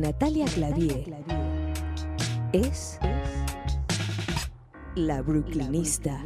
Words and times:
Natalia 0.00 0.46
Clavier 0.52 1.04
es 2.52 2.98
la 4.96 5.22
Brooklynista. 5.22 6.20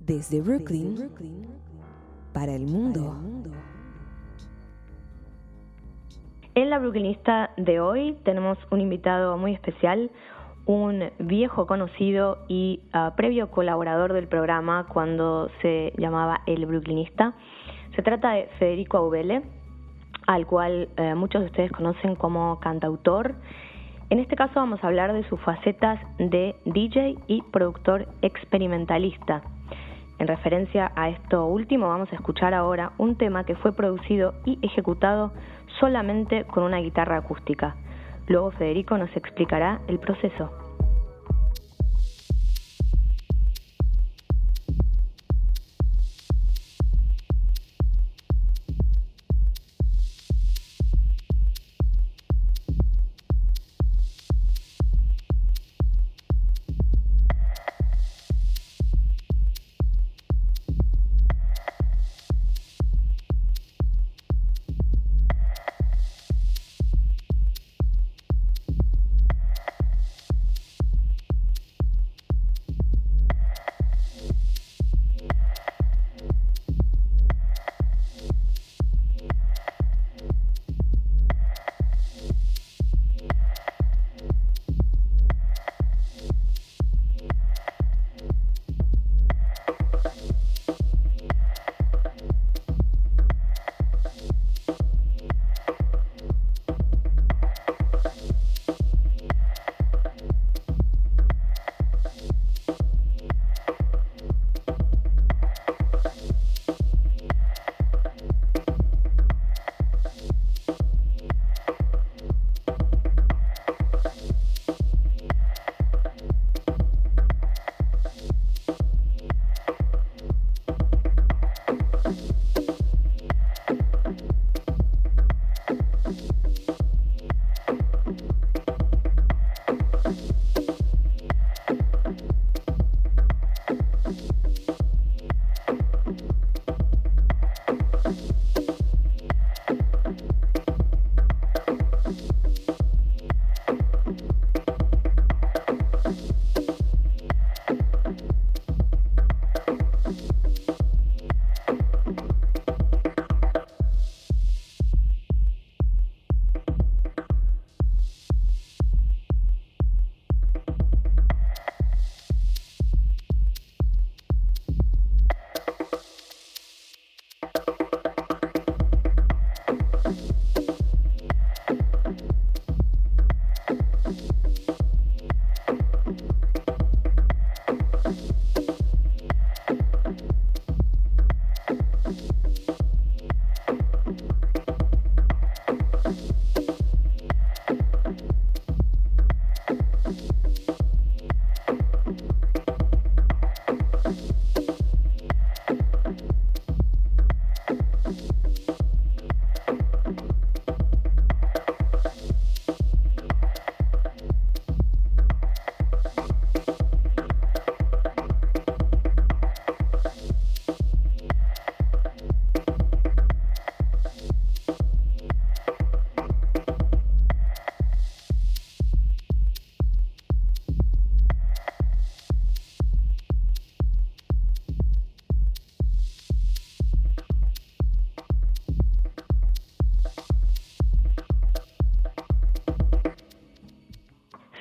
Desde 0.00 0.40
Brooklyn 0.40 1.08
para 2.32 2.54
el 2.54 2.66
mundo. 2.66 3.14
En 6.56 6.70
la 6.70 6.80
Brooklynista 6.80 7.52
de 7.56 7.78
hoy 7.78 8.18
tenemos 8.24 8.58
un 8.72 8.80
invitado 8.80 9.38
muy 9.38 9.54
especial, 9.54 10.10
un 10.64 11.12
viejo 11.20 11.68
conocido 11.68 12.38
y 12.48 12.80
ah, 12.94 13.14
previo 13.16 13.52
colaborador 13.52 14.12
del 14.12 14.26
programa 14.26 14.88
cuando 14.88 15.50
se 15.62 15.92
llamaba 15.96 16.42
El 16.46 16.66
Brooklynista. 16.66 17.36
Se 17.94 18.02
trata 18.02 18.32
de 18.32 18.48
Federico 18.58 18.96
Aubele, 18.96 19.55
al 20.26 20.46
cual 20.46 20.88
eh, 20.96 21.14
muchos 21.14 21.42
de 21.42 21.46
ustedes 21.46 21.72
conocen 21.72 22.16
como 22.16 22.58
cantautor. 22.60 23.34
En 24.10 24.18
este 24.18 24.36
caso 24.36 24.54
vamos 24.56 24.82
a 24.82 24.86
hablar 24.86 25.12
de 25.12 25.28
sus 25.28 25.40
facetas 25.40 26.00
de 26.18 26.54
DJ 26.64 27.16
y 27.26 27.42
productor 27.42 28.08
experimentalista. 28.22 29.42
En 30.18 30.28
referencia 30.28 30.92
a 30.94 31.10
esto 31.10 31.46
último 31.46 31.88
vamos 31.88 32.10
a 32.12 32.16
escuchar 32.16 32.54
ahora 32.54 32.92
un 32.98 33.16
tema 33.16 33.44
que 33.44 33.56
fue 33.56 33.72
producido 33.72 34.34
y 34.44 34.58
ejecutado 34.62 35.32
solamente 35.80 36.44
con 36.44 36.62
una 36.62 36.78
guitarra 36.78 37.18
acústica. 37.18 37.76
Luego 38.26 38.50
Federico 38.52 38.96
nos 38.96 39.14
explicará 39.16 39.80
el 39.88 39.98
proceso. 39.98 40.65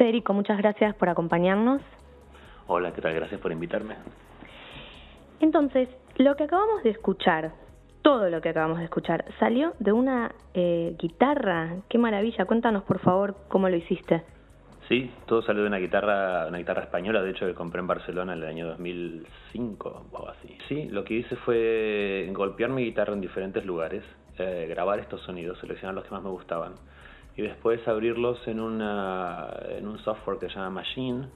Federico, 0.05 0.33
muchas 0.33 0.59
gracias 0.59 0.93
por 0.97 1.09
acompañarnos. 1.09 1.81
Hola, 2.67 2.93
¿qué 2.93 3.01
tal? 3.01 3.15
Gracias 3.15 3.41
por 3.41 3.51
invitarme. 3.51 3.95
Entonces, 5.39 5.89
lo 6.17 6.35
que 6.35 6.43
acabamos 6.43 6.83
de 6.83 6.91
escuchar, 6.91 7.53
todo 8.03 8.29
lo 8.29 8.39
que 8.39 8.49
acabamos 8.49 8.77
de 8.77 8.83
escuchar, 8.83 9.25
salió 9.39 9.73
de 9.79 9.93
una 9.93 10.31
eh, 10.53 10.95
guitarra. 10.99 11.77
Qué 11.89 11.97
maravilla. 11.97 12.45
Cuéntanos, 12.45 12.83
por 12.83 12.99
favor, 12.99 13.35
cómo 13.47 13.67
lo 13.67 13.77
hiciste. 13.77 14.21
Sí, 14.87 15.09
todo 15.25 15.41
salió 15.41 15.63
de 15.63 15.69
una 15.69 15.79
guitarra, 15.79 16.49
una 16.49 16.59
guitarra 16.59 16.83
española, 16.83 17.23
de 17.23 17.31
hecho 17.31 17.47
que 17.47 17.55
compré 17.55 17.79
en 17.79 17.87
Barcelona 17.87 18.33
en 18.33 18.43
el 18.43 18.47
año 18.47 18.67
2005 18.67 20.05
o 20.11 20.29
así. 20.29 20.55
Sí, 20.67 20.87
lo 20.91 21.03
que 21.03 21.15
hice 21.15 21.35
fue 21.37 22.29
golpear 22.31 22.69
mi 22.69 22.85
guitarra 22.85 23.13
en 23.13 23.21
diferentes 23.21 23.65
lugares, 23.65 24.03
eh, 24.37 24.67
grabar 24.69 24.99
estos 24.99 25.21
sonidos, 25.21 25.57
seleccionar 25.57 25.95
los 25.95 26.03
que 26.03 26.11
más 26.11 26.21
me 26.21 26.29
gustaban 26.29 26.73
y 27.37 27.41
después 27.41 27.85
abrirlos 27.87 28.39
en, 28.47 28.59
una, 28.59 29.49
en 29.69 29.87
un 29.87 29.99
software 29.99 30.39
que 30.39 30.47
se 30.47 30.55
llama 30.55 30.69
Machine. 30.69 31.27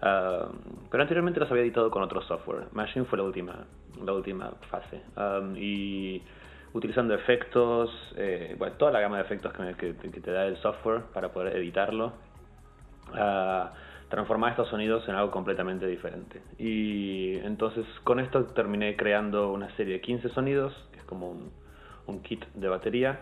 Ah, 0.00 0.48
pero 0.90 1.02
anteriormente 1.02 1.40
los 1.40 1.50
había 1.50 1.62
editado 1.62 1.90
con 1.90 2.02
otro 2.02 2.22
software. 2.22 2.66
Machine 2.72 3.04
fue 3.06 3.18
la 3.18 3.24
última, 3.24 3.64
la 4.04 4.12
última 4.12 4.52
fase. 4.70 5.00
Um, 5.16 5.54
y 5.56 6.22
utilizando 6.72 7.14
efectos, 7.14 7.90
eh, 8.16 8.56
toda 8.78 8.92
la 8.92 9.00
gama 9.00 9.16
de 9.18 9.22
efectos 9.22 9.52
que, 9.52 9.94
que, 9.94 10.20
te 10.20 10.30
da 10.30 10.46
el 10.46 10.56
software 10.58 11.02
para 11.12 11.32
poder 11.32 11.56
editarlo, 11.56 12.12
uh, 13.12 13.68
transformar 14.08 14.52
estos 14.52 14.68
sonidos 14.68 15.06
en 15.08 15.14
algo 15.14 15.30
completamente 15.30 15.86
diferente. 15.86 16.40
Y 16.58 17.36
entonces 17.38 17.84
con 18.04 18.20
esto 18.20 18.44
terminé 18.46 18.96
creando 18.96 19.52
una 19.52 19.74
serie 19.76 19.94
de 19.94 20.00
15 20.00 20.30
sonidos, 20.30 20.72
que 20.92 20.98
es 20.98 21.04
como 21.04 21.30
un, 21.30 21.52
un 22.06 22.22
kit 22.22 22.44
de 22.54 22.68
batería, 22.68 23.20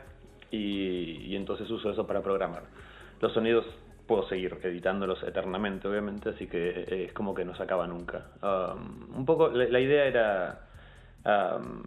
y, 0.50 1.35
entonces 1.37 1.70
uso 1.70 1.91
eso 1.91 2.06
para 2.06 2.23
programar. 2.23 2.62
Los 3.20 3.32
sonidos 3.32 3.64
puedo 4.06 4.29
seguir 4.29 4.58
editándolos 4.62 5.23
eternamente, 5.23 5.87
obviamente, 5.87 6.31
así 6.31 6.47
que 6.47 6.70
eh, 6.70 7.05
es 7.05 7.12
como 7.12 7.35
que 7.35 7.44
no 7.44 7.55
se 7.55 7.62
acaba 7.62 7.87
nunca. 7.87 8.26
Um, 8.43 9.17
un 9.17 9.25
poco, 9.25 9.49
la, 9.49 9.81
idea 9.81 10.05
era 10.05 10.61
um, 11.25 11.82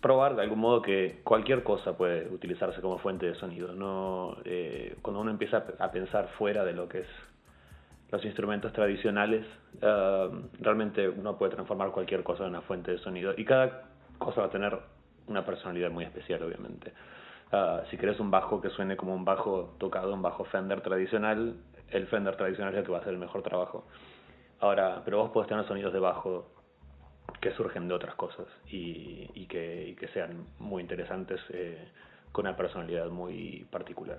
probar 0.00 0.36
de 0.36 0.42
algún 0.42 0.58
modo 0.58 0.80
que 0.82 1.20
cualquier 1.24 1.62
cosa 1.62 1.96
puede 1.96 2.28
utilizarse 2.28 2.80
como 2.80 2.98
fuente 2.98 3.26
de 3.26 3.34
sonido. 3.34 3.72
No, 3.72 4.36
eh, 4.44 4.96
cuando 5.02 5.20
uno 5.20 5.30
empieza 5.30 5.64
a 5.78 5.90
pensar 5.90 6.28
fuera 6.38 6.64
de 6.64 6.72
lo 6.72 6.88
que 6.88 7.00
es 7.00 7.08
los 8.10 8.24
instrumentos 8.26 8.72
tradicionales, 8.74 9.46
um, 9.76 10.48
realmente 10.60 11.08
uno 11.08 11.38
puede 11.38 11.52
transformar 11.52 11.90
cualquier 11.92 12.22
cosa 12.22 12.44
en 12.44 12.50
una 12.50 12.60
fuente 12.60 12.90
de 12.90 12.98
sonido 12.98 13.32
y 13.36 13.44
cada 13.44 13.84
cosa 14.18 14.42
va 14.42 14.46
a 14.48 14.50
tener 14.50 14.78
una 15.26 15.44
personalidad 15.44 15.90
muy 15.90 16.04
especial, 16.04 16.42
obviamente. 16.42 16.92
Ah, 17.52 17.82
si 17.90 17.98
querés 17.98 18.18
un 18.18 18.30
bajo 18.30 18.60
que 18.60 18.70
suene 18.70 18.96
como 18.96 19.14
un 19.14 19.24
bajo 19.24 19.74
tocado, 19.78 20.14
un 20.14 20.22
bajo 20.22 20.44
Fender 20.44 20.80
tradicional, 20.80 21.56
el 21.90 22.06
Fender 22.06 22.36
tradicional 22.36 22.72
es 22.72 22.80
el 22.80 22.86
que 22.86 22.92
va 22.92 22.98
a 22.98 23.00
hacer 23.02 23.12
el 23.12 23.18
mejor 23.18 23.42
trabajo. 23.42 23.84
Ahora, 24.60 25.02
pero 25.04 25.18
vos 25.18 25.30
podés 25.30 25.48
tener 25.48 25.66
sonidos 25.66 25.92
de 25.92 25.98
bajo 25.98 26.46
que 27.40 27.52
surgen 27.52 27.88
de 27.88 27.94
otras 27.94 28.14
cosas 28.14 28.46
y, 28.68 29.28
y, 29.34 29.46
que, 29.46 29.88
y 29.88 29.94
que, 29.96 30.08
sean 30.08 30.46
muy 30.58 30.80
interesantes 30.80 31.40
eh, 31.50 31.88
con 32.30 32.46
una 32.46 32.56
personalidad 32.56 33.08
muy 33.10 33.66
particular. 33.70 34.18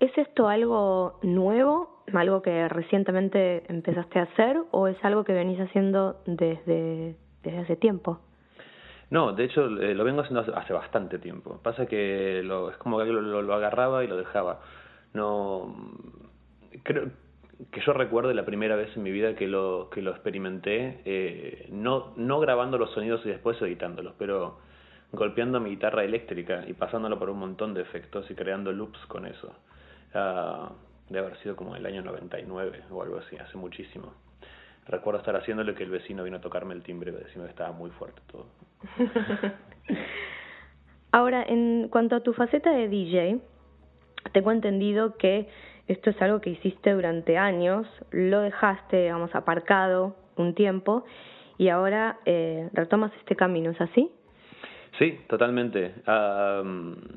¿Es 0.00 0.16
esto 0.16 0.48
algo 0.48 1.18
nuevo, 1.22 2.02
algo 2.12 2.42
que 2.42 2.68
recientemente 2.68 3.64
empezaste 3.68 4.18
a 4.18 4.22
hacer 4.22 4.60
o 4.70 4.88
es 4.88 4.96
algo 5.04 5.24
que 5.24 5.32
venís 5.32 5.60
haciendo 5.60 6.22
desde, 6.26 7.16
desde 7.42 7.58
hace 7.58 7.76
tiempo? 7.76 8.20
No, 9.14 9.32
de 9.32 9.44
hecho 9.44 9.66
eh, 9.66 9.94
lo 9.94 10.02
vengo 10.02 10.22
haciendo 10.22 10.40
hace, 10.56 10.72
bastante 10.72 11.20
tiempo. 11.20 11.60
Pasa 11.62 11.86
que 11.86 12.42
lo, 12.42 12.68
es 12.72 12.76
como 12.78 12.98
que 12.98 13.04
lo, 13.04 13.42
lo, 13.42 13.54
agarraba 13.54 14.02
y 14.02 14.08
lo 14.08 14.16
dejaba. 14.16 14.58
No 15.12 15.72
creo 16.82 17.10
que 17.70 17.80
yo 17.80 17.92
recuerde 17.92 18.34
la 18.34 18.44
primera 18.44 18.74
vez 18.74 18.88
en 18.96 19.04
mi 19.04 19.12
vida 19.12 19.36
que 19.36 19.46
lo 19.46 19.88
que 19.92 20.02
lo 20.02 20.10
experimenté, 20.10 21.00
eh, 21.04 21.68
no 21.70 22.12
no 22.16 22.40
grabando 22.40 22.76
los 22.76 22.90
sonidos 22.90 23.24
y 23.24 23.28
después 23.28 23.62
editándolos, 23.62 24.14
pero 24.18 24.58
golpeando 25.12 25.60
mi 25.60 25.70
guitarra 25.70 26.02
eléctrica 26.02 26.64
y 26.66 26.72
pasándolo 26.72 27.16
por 27.16 27.30
un 27.30 27.38
montón 27.38 27.72
de 27.72 27.82
efectos 27.82 28.28
y 28.32 28.34
creando 28.34 28.72
loops 28.72 28.98
con 29.06 29.26
eso. 29.26 29.54
Uh, 30.12 30.74
debe 31.08 31.26
haber 31.26 31.38
sido 31.38 31.54
como 31.54 31.76
el 31.76 31.86
año 31.86 32.02
99 32.02 32.82
o 32.90 33.00
algo 33.00 33.18
así, 33.18 33.36
hace 33.36 33.56
muchísimo 33.56 34.23
recuerdo 34.86 35.20
estar 35.20 35.36
haciéndolo 35.36 35.74
que 35.74 35.84
el 35.84 35.90
vecino 35.90 36.24
vino 36.24 36.36
a 36.38 36.40
tocarme 36.40 36.74
el 36.74 36.82
timbre 36.82 37.12
decirme 37.12 37.44
que 37.44 37.50
estaba 37.50 37.72
muy 37.72 37.90
fuerte 37.90 38.20
todo. 38.30 38.46
Ahora, 41.12 41.44
en 41.46 41.88
cuanto 41.88 42.16
a 42.16 42.20
tu 42.20 42.32
faceta 42.32 42.70
de 42.70 42.88
DJ, 42.88 43.40
tengo 44.32 44.50
entendido 44.50 45.16
que 45.16 45.48
esto 45.86 46.10
es 46.10 46.20
algo 46.20 46.40
que 46.40 46.50
hiciste 46.50 46.92
durante 46.92 47.38
años, 47.38 47.86
lo 48.10 48.40
dejaste, 48.40 49.02
digamos, 49.02 49.34
aparcado 49.34 50.16
un 50.36 50.54
tiempo 50.54 51.04
y 51.58 51.68
ahora 51.68 52.18
eh, 52.24 52.68
retomas 52.72 53.12
este 53.18 53.36
camino, 53.36 53.70
¿es 53.70 53.80
así? 53.80 54.10
Sí, 54.98 55.18
totalmente. 55.28 55.92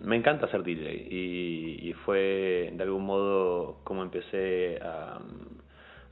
me 0.02 0.16
encanta 0.16 0.48
ser 0.50 0.64
DJ 0.64 1.08
y, 1.10 1.90
y, 1.90 1.94
fue 2.06 2.72
de 2.74 2.84
algún 2.84 3.06
modo 3.06 3.78
como 3.84 4.02
empecé 4.02 4.80
a 4.82 5.20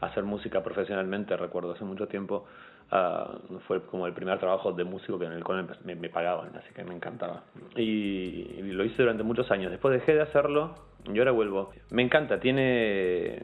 hacer 0.02 0.24
música 0.24 0.64
profesionalmente, 0.64 1.36
recuerdo 1.38 1.74
hace 1.74 1.84
mucho 1.84 2.08
tiempo, 2.08 2.46
uh, 2.92 3.60
fue 3.68 3.82
como 3.84 4.08
el 4.08 4.14
primer 4.14 4.40
trabajo 4.40 4.72
de 4.74 4.84
músico 4.84 5.18
que 5.20 5.26
en 5.26 5.34
el 5.34 5.44
cual 5.44 5.68
me, 5.84 6.10
pagaban, 6.10 6.56
así 6.56 6.74
que 6.74 6.84
me 6.84 6.96
encantaba. 6.96 7.44
Y, 7.76 8.62
lo 8.62 8.84
hice 8.84 9.02
durante 9.02 9.24
muchos 9.24 9.50
años. 9.52 9.72
Después 9.72 9.94
dejé 9.94 10.16
de 10.16 10.22
hacerlo 10.22 10.76
y 11.12 11.18
ahora 11.20 11.32
vuelvo. 11.32 11.72
Me 11.92 12.02
encanta, 12.02 12.40
tiene... 12.40 13.44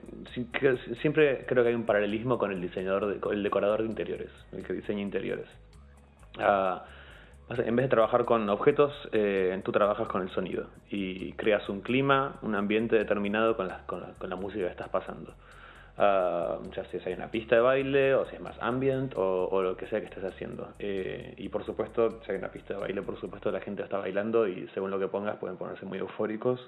Siempre 1.01 1.45
creo 1.47 1.63
que 1.63 1.69
hay 1.69 1.75
un 1.75 1.85
paralelismo 1.85 2.37
con 2.37 2.51
el 2.51 2.61
diseñador, 2.61 3.19
con 3.19 3.33
el 3.33 3.43
decorador 3.43 3.81
de 3.81 3.87
interiores, 3.87 4.29
el 4.51 4.63
que 4.63 4.73
diseña 4.73 5.01
interiores. 5.01 5.47
Uh, 6.37 6.79
en 7.57 7.75
vez 7.75 7.85
de 7.85 7.89
trabajar 7.89 8.25
con 8.25 8.49
objetos, 8.49 8.93
eh, 9.11 9.59
tú 9.63 9.71
trabajas 9.71 10.07
con 10.07 10.21
el 10.21 10.29
sonido 10.29 10.67
y 10.89 11.33
creas 11.33 11.67
un 11.69 11.81
clima, 11.81 12.39
un 12.41 12.55
ambiente 12.55 12.95
determinado 12.95 13.57
con 13.57 13.67
la, 13.67 13.85
con 13.85 14.01
la, 14.01 14.13
con 14.17 14.29
la 14.29 14.35
música 14.35 14.65
que 14.65 14.71
estás 14.71 14.89
pasando. 14.89 15.33
Uh, 15.97 16.71
ya 16.71 16.85
si 16.85 16.97
hay 17.05 17.13
una 17.13 17.29
pista 17.29 17.55
de 17.55 17.61
baile 17.61 18.15
o 18.15 18.25
si 18.25 18.35
es 18.35 18.41
más 18.41 18.55
ambient 18.61 19.13
o, 19.17 19.61
lo 19.61 19.75
que 19.75 19.87
sea 19.87 19.99
que 19.99 20.05
estés 20.05 20.23
haciendo. 20.23 20.69
Eh, 20.79 21.33
y 21.37 21.49
por 21.49 21.65
supuesto, 21.65 22.21
si 22.25 22.31
hay 22.31 22.37
una 22.37 22.49
pista 22.49 22.73
de 22.73 22.79
baile, 22.79 23.01
por 23.01 23.19
supuesto 23.19 23.51
la 23.51 23.59
gente 23.59 23.83
está 23.83 23.97
bailando 23.97 24.47
y 24.47 24.67
según 24.73 24.89
lo 24.89 24.99
que 24.99 25.07
pongas 25.09 25.37
pueden 25.37 25.57
ponerse 25.57 25.85
muy 25.85 25.97
eufóricos 25.99 26.59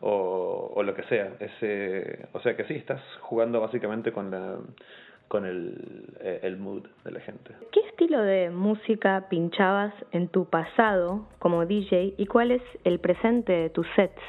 o, 0.00 0.72
o 0.74 0.82
lo 0.82 0.94
que 0.94 1.02
sea. 1.04 1.32
Ese, 1.40 2.28
o 2.32 2.40
sea 2.40 2.54
que 2.54 2.64
sí, 2.64 2.74
estás 2.74 3.00
jugando 3.22 3.60
básicamente 3.60 4.12
con 4.12 4.30
la 4.30 4.58
con 5.32 5.46
el, 5.46 6.04
eh, 6.20 6.40
el 6.42 6.58
mood 6.58 6.82
de 7.04 7.10
la 7.10 7.20
gente. 7.20 7.54
¿Qué 7.72 7.80
estilo 7.88 8.20
de 8.20 8.50
música 8.50 9.28
pinchabas 9.30 9.94
en 10.10 10.28
tu 10.28 10.44
pasado 10.44 11.26
como 11.38 11.64
DJ 11.64 12.12
y 12.18 12.26
cuál 12.26 12.50
es 12.50 12.60
el 12.84 12.98
presente 12.98 13.50
de 13.50 13.70
tus 13.70 13.86
sets? 13.96 14.20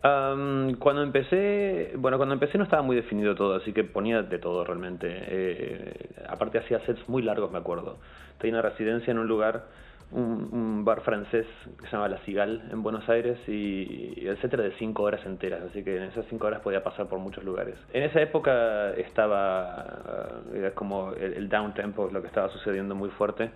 Cuando 0.00 1.02
empecé, 1.02 1.92
bueno, 1.96 2.16
cuando 2.18 2.34
empecé 2.34 2.56
no 2.56 2.64
estaba 2.64 2.82
muy 2.82 2.94
definido 2.94 3.34
todo, 3.34 3.56
así 3.56 3.72
que 3.72 3.84
ponía 3.84 4.22
de 4.22 4.38
todo 4.38 4.64
realmente. 4.64 5.08
Eh, 5.10 6.08
aparte 6.28 6.58
hacía 6.58 6.80
sets 6.86 7.08
muy 7.08 7.22
largos, 7.22 7.50
me 7.50 7.58
acuerdo. 7.58 7.98
Tenía 8.38 8.60
una 8.60 8.68
residencia 8.68 9.10
en 9.10 9.18
un 9.18 9.26
lugar, 9.26 9.64
un, 10.12 10.84
bar 10.84 11.00
francés 11.00 11.46
que 11.80 11.86
se 11.86 11.92
llama 11.92 12.08
La 12.08 12.18
Cigal 12.18 12.68
en 12.70 12.82
Buenos 12.82 13.08
Aires 13.08 13.38
y, 13.48 14.26
el 14.26 14.40
set 14.40 14.54
era 14.54 14.62
de 14.62 14.72
cinco 14.78 15.02
horas 15.02 15.24
enteras, 15.26 15.62
así 15.68 15.82
que 15.82 15.96
en 15.96 16.04
esas 16.04 16.24
cinco 16.30 16.46
horas 16.46 16.60
podía 16.60 16.82
pasar 16.82 17.08
por 17.08 17.18
muchos 17.18 17.42
lugares. 17.44 17.74
En 17.92 18.04
esa 18.04 18.20
época 18.20 18.92
estaba, 18.92 20.42
era 20.54 20.70
como 20.72 21.12
el, 21.12 21.34
el 21.34 21.48
down 21.48 21.74
tempo, 21.74 22.08
lo 22.12 22.20
que 22.20 22.28
estaba 22.28 22.48
sucediendo 22.50 22.94
muy 22.94 23.10
fuerte. 23.10 23.50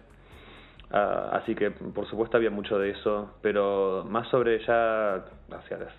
Uh, 0.93 1.37
así 1.37 1.55
que 1.55 1.71
por 1.71 2.07
supuesto 2.07 2.37
había 2.37 2.51
mucho 2.51 2.79
de 2.79 2.91
eso, 2.91 3.31
pero 3.41 4.05
más 4.07 4.29
sobre 4.29 4.59
ya 4.67 5.25
hacia 5.51 5.79
las 5.79 5.93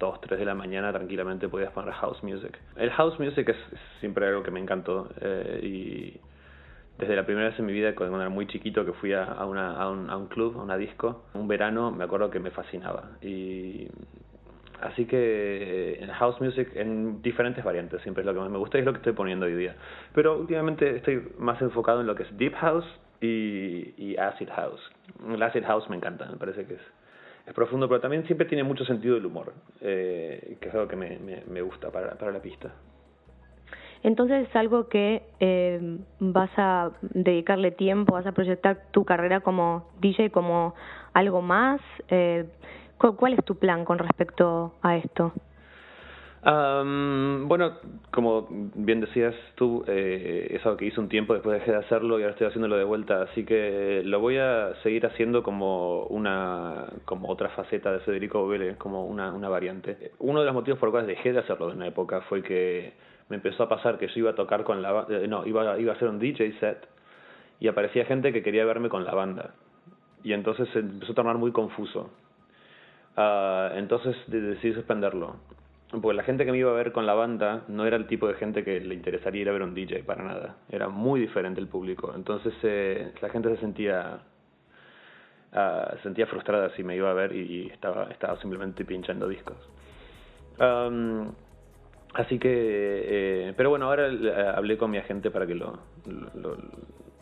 2, 0.00 0.20
3 0.22 0.40
de 0.40 0.44
la 0.46 0.54
mañana 0.54 0.92
tranquilamente 0.92 1.48
podías 1.48 1.70
poner 1.70 1.92
house 1.92 2.20
music. 2.24 2.58
El 2.76 2.90
house 2.90 3.20
music 3.20 3.48
es, 3.50 3.56
siempre 4.00 4.26
algo 4.26 4.42
que 4.42 4.50
me 4.50 4.58
encantó 4.58 5.08
eh, 5.20 5.60
y 5.62 6.20
desde 6.98 7.14
la 7.14 7.24
primera 7.24 7.48
vez 7.48 7.58
en 7.58 7.66
mi 7.66 7.72
vida, 7.72 7.94
cuando 7.94 8.20
era 8.20 8.28
muy 8.28 8.46
chiquito, 8.46 8.84
que 8.84 8.92
fui 8.94 9.12
a, 9.12 9.44
una, 9.44 9.72
a, 9.76 9.90
un, 9.90 10.10
a 10.10 10.16
un 10.16 10.26
club, 10.26 10.58
a 10.58 10.62
una 10.62 10.76
disco, 10.76 11.24
un 11.34 11.48
verano, 11.48 11.90
me 11.90 12.04
acuerdo 12.04 12.30
que 12.30 12.40
me 12.40 12.50
fascinaba. 12.50 13.12
Y 13.22 13.88
así 14.82 15.06
que 15.06 15.98
en 16.00 16.10
house 16.10 16.40
music 16.40 16.70
en 16.74 17.22
diferentes 17.22 17.62
variantes 17.62 18.02
siempre 18.02 18.22
es 18.22 18.26
lo 18.26 18.34
que 18.34 18.40
más 18.40 18.50
me 18.50 18.58
gusta 18.58 18.78
y 18.78 18.80
es 18.80 18.86
lo 18.86 18.92
que 18.92 18.98
estoy 18.98 19.12
poniendo 19.12 19.46
hoy 19.46 19.54
día. 19.54 19.76
Pero 20.14 20.38
últimamente 20.38 20.96
estoy 20.96 21.28
más 21.38 21.60
enfocado 21.62 22.00
en 22.00 22.06
lo 22.06 22.14
que 22.14 22.24
es 22.24 22.36
deep 22.36 22.54
house 22.54 22.86
y, 23.20 23.94
y 23.96 24.16
acid 24.16 24.48
house. 24.48 24.80
El 25.28 25.42
acid 25.42 25.64
house 25.64 25.88
me 25.88 25.96
encanta, 25.96 26.26
me 26.26 26.36
parece 26.36 26.66
que 26.66 26.74
es 26.74 26.80
es 27.46 27.54
profundo, 27.54 27.88
pero 27.88 28.00
también 28.00 28.24
siempre 28.26 28.46
tiene 28.46 28.62
mucho 28.62 28.84
sentido 28.84 29.16
el 29.16 29.26
humor, 29.26 29.52
eh, 29.80 30.56
que 30.60 30.68
es 30.68 30.74
algo 30.74 30.88
que 30.88 30.96
me, 30.96 31.18
me, 31.18 31.62
gusta 31.62 31.90
para, 31.90 32.14
para, 32.16 32.32
la 32.32 32.40
pista. 32.40 32.72
Entonces 34.02 34.48
es 34.48 34.56
algo 34.56 34.88
que 34.88 35.22
eh, 35.40 35.98
vas 36.20 36.50
a 36.56 36.90
dedicarle 37.00 37.70
tiempo, 37.70 38.14
vas 38.14 38.26
a 38.26 38.32
proyectar 38.32 38.86
tu 38.92 39.04
carrera 39.04 39.40
como 39.40 39.90
DJ 40.00 40.30
como 40.30 40.74
algo 41.12 41.42
más. 41.42 41.80
Eh, 42.08 42.46
¿Cuál 42.96 43.32
es 43.34 43.44
tu 43.44 43.56
plan 43.56 43.84
con 43.84 43.98
respecto 43.98 44.74
a 44.82 44.96
esto? 44.96 45.32
Bueno, 46.42 47.78
como 48.10 48.48
bien 48.74 49.00
decías 49.00 49.34
tú, 49.56 49.84
eh, 49.86 50.48
es 50.50 50.64
algo 50.64 50.78
que 50.78 50.86
hice 50.86 51.00
un 51.00 51.08
tiempo, 51.08 51.34
después 51.34 51.58
dejé 51.58 51.72
de 51.72 51.78
hacerlo 51.78 52.18
y 52.18 52.22
ahora 52.22 52.32
estoy 52.32 52.46
haciéndolo 52.46 52.76
de 52.76 52.84
vuelta, 52.84 53.22
así 53.22 53.44
que 53.44 54.02
lo 54.04 54.20
voy 54.20 54.38
a 54.38 54.74
seguir 54.82 55.04
haciendo 55.06 55.42
como 55.42 56.04
una 56.04 56.86
como 57.04 57.28
otra 57.28 57.50
faceta 57.50 57.92
de 57.92 58.00
Federico 58.00 58.46
Vélez, 58.48 58.76
como 58.78 59.04
una, 59.06 59.32
una 59.32 59.48
variante. 59.48 60.12
Uno 60.18 60.40
de 60.40 60.46
los 60.46 60.54
motivos 60.54 60.78
por 60.78 60.88
los 60.88 60.94
cuales 60.94 61.08
dejé 61.08 61.32
de 61.32 61.40
hacerlo 61.40 61.70
en 61.70 61.76
una 61.76 61.88
época 61.88 62.22
fue 62.22 62.42
que 62.42 62.94
me 63.28 63.36
empezó 63.36 63.64
a 63.64 63.68
pasar 63.68 63.98
que 63.98 64.08
yo 64.08 64.20
iba 64.20 64.30
a 64.30 64.34
tocar 64.34 64.64
con 64.64 64.80
la 64.82 65.06
eh, 65.10 65.28
no, 65.28 65.46
iba, 65.46 65.78
iba 65.78 65.92
a 65.92 65.96
hacer 65.96 66.08
un 66.08 66.18
DJ 66.18 66.58
set 66.58 66.88
y 67.60 67.68
aparecía 67.68 68.06
gente 68.06 68.32
que 68.32 68.42
quería 68.42 68.64
verme 68.64 68.88
con 68.88 69.04
la 69.04 69.14
banda. 69.14 69.54
Y 70.22 70.32
entonces 70.32 70.68
se 70.70 70.78
empezó 70.78 71.12
a 71.12 71.14
tornar 71.14 71.36
muy 71.36 71.52
confuso. 71.52 72.10
Uh, 73.16 73.76
entonces 73.76 74.16
decidí 74.28 74.72
suspenderlo 74.72 75.36
porque 75.90 76.14
la 76.14 76.22
gente 76.22 76.44
que 76.44 76.52
me 76.52 76.58
iba 76.58 76.70
a 76.70 76.74
ver 76.74 76.92
con 76.92 77.04
la 77.04 77.14
banda 77.14 77.64
no 77.66 77.84
era 77.84 77.96
el 77.96 78.06
tipo 78.06 78.28
de 78.28 78.34
gente 78.34 78.62
que 78.62 78.80
le 78.80 78.94
interesaría 78.94 79.42
ir 79.42 79.48
a 79.48 79.52
ver 79.52 79.62
un 79.62 79.74
DJ 79.74 80.04
para 80.04 80.22
nada. 80.22 80.56
Era 80.70 80.88
muy 80.88 81.20
diferente 81.20 81.60
el 81.60 81.66
público. 81.66 82.12
Entonces 82.14 82.54
eh, 82.62 83.12
la 83.20 83.28
gente 83.28 83.48
se 83.50 83.56
sentía 83.60 84.20
uh, 85.52 85.96
sentía 86.02 86.26
frustrada 86.26 86.70
si 86.76 86.84
me 86.84 86.94
iba 86.94 87.10
a 87.10 87.14
ver 87.14 87.34
y, 87.34 87.66
estaba 87.66 88.04
estaba 88.04 88.38
simplemente 88.40 88.84
pinchando 88.84 89.26
discos. 89.28 89.56
Um, 90.60 91.32
así 92.14 92.38
que, 92.38 93.48
eh, 93.48 93.54
pero 93.56 93.70
bueno, 93.70 93.86
ahora 93.86 94.10
hablé 94.54 94.76
con 94.78 94.90
mi 94.92 94.98
agente 94.98 95.30
para 95.30 95.46
que 95.46 95.54
lo, 95.54 95.78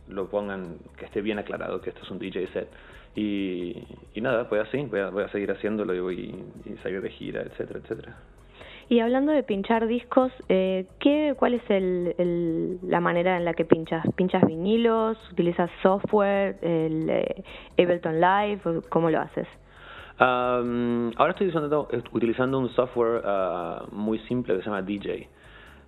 lo, 0.09 0.29
pongan, 0.29 0.79
que 0.97 1.07
esté 1.07 1.23
bien 1.23 1.39
aclarado 1.39 1.81
que 1.81 1.91
esto 1.91 2.03
es 2.03 2.11
un 2.11 2.19
DJ 2.19 2.49
set. 2.49 2.69
Y, 3.15 3.83
nada, 4.17 4.49
pues 4.49 4.63
así, 4.63 4.83
voy 4.83 5.01
a, 5.01 5.09
voy 5.11 5.25
a 5.25 5.29
seguir 5.29 5.51
haciéndolo 5.51 5.95
y 5.95 6.01
voy 6.01 6.45
a 6.79 6.83
salir 6.83 7.01
de 7.01 7.11
gira, 7.11 7.43
etcétera, 7.43 7.81
etcétera. 7.81 8.17
Y 8.91 9.01
hablando 9.01 9.33
de 9.33 9.43
pinchar 9.43 9.87
discos, 9.87 10.33
eh, 10.49 10.87
¿qué, 10.99 11.35
¿cuál 11.37 11.55
es 11.55 11.63
el, 11.69 12.79
la 12.83 13.01
manera 13.01 13.37
en 13.37 13.45
la 13.45 13.53
que 13.53 13.67
pinchas? 13.67 14.03
¿Pinchas 14.17 14.43
vinilos? 14.47 15.19
¿Utilizas 15.31 15.71
software? 15.83 16.57
El, 16.63 17.11
eh, 17.11 17.45
¿Ableton 17.77 18.19
Live? 18.19 18.83
¿Cómo 18.89 19.11
lo 19.11 19.21
haces? 19.21 19.47
ahora 20.21 21.31
estoy 21.31 21.47
utilizando, 21.47 21.89
utilizando 22.11 22.59
un 22.59 22.69
software 22.71 23.23
ah, 23.25 23.85
muy 23.93 24.19
simple 24.21 24.57
que 24.57 24.63
se 24.63 24.67
llama 24.67 24.83
DJ. 24.83 25.29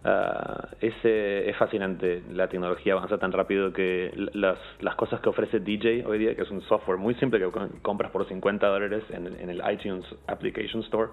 Uh, 0.03 0.77
es 0.81 1.57
fascinante, 1.57 2.23
la 2.31 2.49
tecnología 2.49 2.95
avanza 2.95 3.19
tan 3.19 3.33
rápido 3.33 3.73
que 3.73 4.13
las, 4.33 4.57
las 4.81 4.95
cosas 4.95 5.21
que 5.21 5.29
ofrece 5.29 5.59
DJ 5.59 6.07
hoy 6.07 6.19
día, 6.19 6.37
que 6.37 6.43
es 6.43 6.51
un 6.51 6.63
software 6.63 6.97
muy 6.97 7.15
simple 7.17 7.41
que 7.41 7.51
compras 7.83 8.13
por 8.13 8.27
50 8.27 8.67
dólares 8.67 9.03
en, 9.11 9.27
en 9.27 9.51
el 9.51 9.61
iTunes 9.69 10.07
Application 10.29 10.83
Store, 10.85 11.11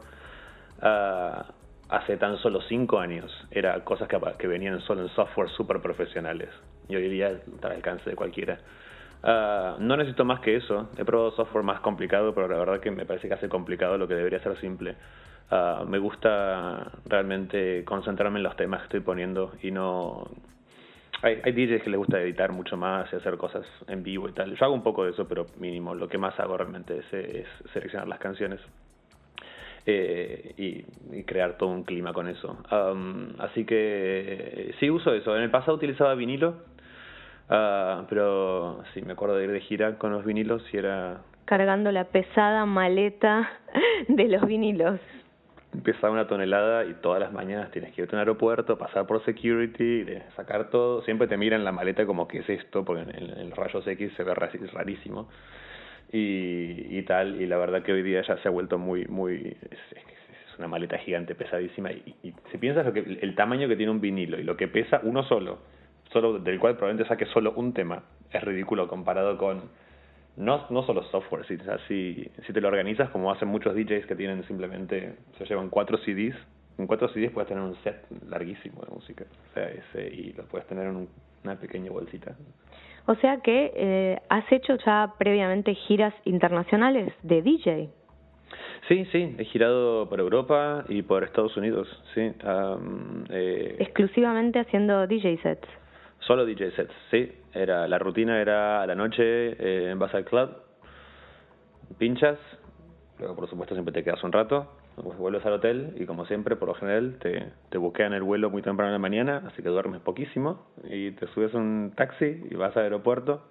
uh, 0.83 1.41
hace 1.89 2.17
tan 2.17 2.37
solo 2.37 2.61
5 2.61 2.99
años 2.99 3.31
era 3.51 3.83
cosas 3.83 4.07
que, 4.07 4.19
que 4.37 4.47
venían 4.47 4.81
solo 4.81 5.03
en 5.03 5.09
software 5.09 5.49
super 5.49 5.81
profesionales 5.81 6.49
y 6.89 6.95
hoy 6.95 7.09
día 7.09 7.29
está 7.29 7.67
al 7.69 7.75
alcance 7.75 8.09
de 8.09 8.15
cualquiera. 8.15 8.59
Uh, 9.23 9.79
no 9.79 9.97
necesito 9.97 10.25
más 10.25 10.39
que 10.41 10.55
eso. 10.55 10.89
He 10.97 11.03
probado 11.03 11.31
software 11.31 11.63
más 11.63 11.79
complicado, 11.81 12.33
pero 12.33 12.47
la 12.47 12.57
verdad 12.57 12.79
que 12.79 12.91
me 12.91 13.05
parece 13.05 13.27
que 13.27 13.33
hace 13.33 13.49
complicado 13.49 13.97
lo 13.97 14.07
que 14.07 14.15
debería 14.15 14.39
ser 14.39 14.57
simple. 14.59 14.95
Uh, 15.49 15.85
me 15.85 15.97
gusta 15.97 16.91
realmente 17.05 17.83
concentrarme 17.85 18.39
en 18.39 18.43
los 18.43 18.55
temas 18.55 18.81
que 18.81 18.85
estoy 18.85 18.99
poniendo 19.01 19.53
y 19.61 19.71
no... 19.71 20.29
Hay, 21.23 21.41
hay 21.43 21.51
DJs 21.51 21.81
que 21.81 21.89
les 21.89 21.97
gusta 21.97 22.21
editar 22.21 22.51
mucho 22.51 22.77
más 22.77 23.11
y 23.11 23.15
hacer 23.15 23.37
cosas 23.37 23.65
en 23.87 24.03
vivo 24.03 24.29
y 24.29 24.33
tal. 24.33 24.55
Yo 24.55 24.65
hago 24.65 24.75
un 24.75 24.83
poco 24.83 25.03
de 25.03 25.11
eso, 25.11 25.27
pero 25.27 25.47
mínimo. 25.57 25.95
Lo 25.95 26.07
que 26.07 26.19
más 26.19 26.39
hago 26.39 26.55
realmente 26.55 26.99
es, 26.99 27.47
seleccionar 27.73 28.07
las 28.07 28.19
canciones 28.19 28.61
eh, 29.89 30.53
y, 30.57 31.23
crear 31.23 31.57
todo 31.57 31.69
un 31.69 31.83
clima 31.83 32.11
con 32.11 32.27
eso. 32.27 32.57
Um, 32.71 33.29
así 33.39 33.65
que 33.65 34.75
sí 34.79 34.89
uso 34.89 35.13
eso. 35.13 35.35
En 35.35 35.43
el 35.43 35.49
pasado 35.49 35.77
utilizaba 35.77 36.13
vinilo, 36.13 36.49
uh, 37.49 38.03
pero 38.09 38.83
sí 38.93 39.01
me 39.01 39.13
acuerdo 39.13 39.37
de 39.37 39.45
ir 39.45 39.51
de 39.51 39.61
gira 39.61 39.97
con 39.97 40.11
los 40.11 40.25
vinilos 40.25 40.61
y 40.73 40.77
era... 40.77 41.21
Cargando 41.45 41.91
la 41.93 42.03
pesada 42.03 42.65
maleta 42.65 43.49
de 44.09 44.27
los 44.27 44.45
vinilos 44.45 44.99
pesaba 45.83 46.13
una 46.13 46.27
tonelada 46.27 46.85
y 46.85 46.93
todas 46.95 47.19
las 47.19 47.31
mañanas 47.31 47.71
tienes 47.71 47.93
que 47.93 48.01
irte 48.01 48.15
a 48.15 48.17
un 48.17 48.19
aeropuerto, 48.19 48.77
pasar 48.77 49.05
por 49.05 49.23
security, 49.23 50.05
sacar 50.35 50.69
todo. 50.69 51.01
Siempre 51.03 51.27
te 51.27 51.37
miran 51.37 51.63
la 51.63 51.71
maleta 51.71 52.05
como 52.05 52.27
que 52.27 52.39
es 52.39 52.49
esto, 52.49 52.83
porque 52.83 53.01
en, 53.01 53.49
los 53.49 53.57
rayos 53.57 53.85
X 53.85 54.11
se 54.15 54.23
ve 54.23 54.33
rarísimo. 54.33 55.29
Y, 56.11 56.97
y 56.97 57.01
tal, 57.03 57.41
y 57.41 57.47
la 57.47 57.57
verdad 57.57 57.83
que 57.83 57.91
hoy 57.91 58.01
día 58.01 58.21
ya 58.21 58.37
se 58.37 58.47
ha 58.47 58.51
vuelto 58.51 58.77
muy, 58.77 59.05
muy, 59.07 59.57
es, 59.69 59.79
una 60.57 60.67
maleta 60.67 60.97
gigante, 60.97 61.35
pesadísima, 61.35 61.91
y, 61.91 62.15
y 62.23 62.33
si 62.51 62.57
piensas 62.57 62.85
lo 62.85 62.93
que, 62.93 62.99
el 62.99 63.35
tamaño 63.35 63.67
que 63.67 63.75
tiene 63.75 63.91
un 63.91 64.01
vinilo 64.01 64.39
y 64.39 64.43
lo 64.43 64.57
que 64.57 64.67
pesa 64.67 65.01
uno 65.03 65.23
solo, 65.23 65.59
solo 66.11 66.39
del 66.39 66.59
cual 66.59 66.75
probablemente 66.75 67.07
saque 67.07 67.25
solo 67.27 67.53
un 67.55 67.73
tema, 67.73 68.03
es 68.31 68.41
ridículo 68.43 68.87
comparado 68.87 69.37
con 69.37 69.69
no, 70.37 70.67
no 70.69 70.83
solo 70.83 71.03
software, 71.03 71.45
si, 71.47 71.57
si, 71.87 72.31
si 72.45 72.53
te 72.53 72.61
lo 72.61 72.67
organizas 72.67 73.09
como 73.09 73.31
hacen 73.31 73.47
muchos 73.47 73.75
DJs 73.75 74.05
que 74.05 74.15
tienen 74.15 74.43
simplemente, 74.45 75.15
se 75.37 75.45
llevan 75.45 75.69
cuatro 75.69 75.97
CDs, 75.97 76.35
en 76.77 76.85
cuatro 76.85 77.09
CDs 77.09 77.31
puedes 77.31 77.49
tener 77.49 77.63
un 77.63 77.75
set 77.83 78.05
larguísimo 78.29 78.81
de 78.83 78.91
música, 78.93 79.25
o 79.49 79.53
sea, 79.53 79.67
ese, 79.69 80.07
y 80.07 80.33
lo 80.33 80.43
puedes 80.45 80.67
tener 80.67 80.87
en 80.87 81.07
una 81.43 81.55
pequeña 81.55 81.91
bolsita. 81.91 82.35
O 83.07 83.15
sea 83.15 83.37
que 83.37 83.71
eh, 83.73 84.19
has 84.29 84.49
hecho 84.51 84.75
ya 84.85 85.13
previamente 85.17 85.73
giras 85.73 86.13
internacionales 86.25 87.13
de 87.23 87.41
DJ. 87.41 87.89
Sí, 88.87 89.05
sí, 89.11 89.35
he 89.37 89.45
girado 89.45 90.07
por 90.09 90.19
Europa 90.19 90.85
y 90.87 91.01
por 91.01 91.23
Estados 91.23 91.55
Unidos, 91.57 91.87
sí. 92.13 92.31
eh, 93.29 93.75
Exclusivamente 93.79 94.59
haciendo 94.59 95.07
DJ 95.07 95.37
sets. 95.41 95.67
Solo 96.19 96.45
DJ 96.45 96.71
sets, 96.71 96.93
sí. 97.11 97.31
Era, 97.53 97.87
la 97.87 97.97
rutina 97.97 98.39
era 98.39 98.81
a 98.81 98.87
la 98.87 98.95
noche 98.95 99.23
eh, 99.23 99.89
en 99.91 99.99
Basal 99.99 100.25
Club, 100.25 100.49
pinchas, 101.97 102.37
luego 103.19 103.35
por 103.35 103.49
supuesto 103.49 103.73
siempre 103.73 103.93
te 103.93 104.03
quedas 104.03 104.23
un 104.23 104.31
rato, 104.31 104.71
después 104.97 105.17
vuelves 105.17 105.45
al 105.45 105.53
hotel 105.53 105.93
y 105.97 106.05
como 106.05 106.25
siempre, 106.25 106.55
por 106.55 106.67
lo 106.67 106.73
general, 106.73 107.17
te, 107.19 107.51
te 107.69 107.77
buquean 107.77 108.13
el 108.13 108.23
vuelo 108.23 108.49
muy 108.49 108.61
temprano 108.61 108.89
en 108.89 108.93
la 108.93 108.99
mañana, 108.99 109.43
así 109.47 109.61
que 109.61 109.69
duermes 109.69 110.01
poquísimo 110.01 110.65
y 110.83 111.11
te 111.11 111.27
subes 111.27 111.53
un 111.53 111.93
taxi 111.95 112.43
y 112.49 112.55
vas 112.55 112.75
al 112.75 112.83
aeropuerto 112.83 113.43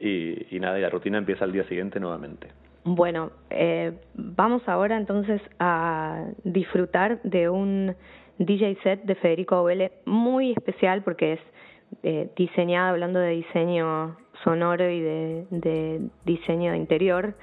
y, 0.00 0.56
y 0.56 0.58
nada, 0.60 0.78
y 0.78 0.82
la 0.82 0.90
rutina 0.90 1.18
empieza 1.18 1.44
al 1.44 1.52
día 1.52 1.64
siguiente 1.64 2.00
nuevamente. 2.00 2.48
Bueno, 2.84 3.30
eh, 3.50 3.92
vamos 4.14 4.66
ahora 4.66 4.96
entonces 4.96 5.42
a 5.58 6.24
disfrutar 6.44 7.20
de 7.22 7.50
un 7.50 7.94
DJ 8.38 8.78
set 8.82 9.02
de 9.04 9.14
Federico 9.16 9.60
Ovele 9.60 9.92
muy 10.06 10.52
especial 10.52 11.02
porque 11.02 11.34
es 11.34 11.40
eh, 12.02 12.30
diseñada, 12.36 12.90
hablando 12.90 13.18
de 13.18 13.32
diseño 13.32 14.16
sonoro 14.44 14.88
y 14.88 15.00
de, 15.00 15.46
de 15.50 16.00
diseño 16.24 16.72
de 16.72 16.78
interior, 16.78 17.34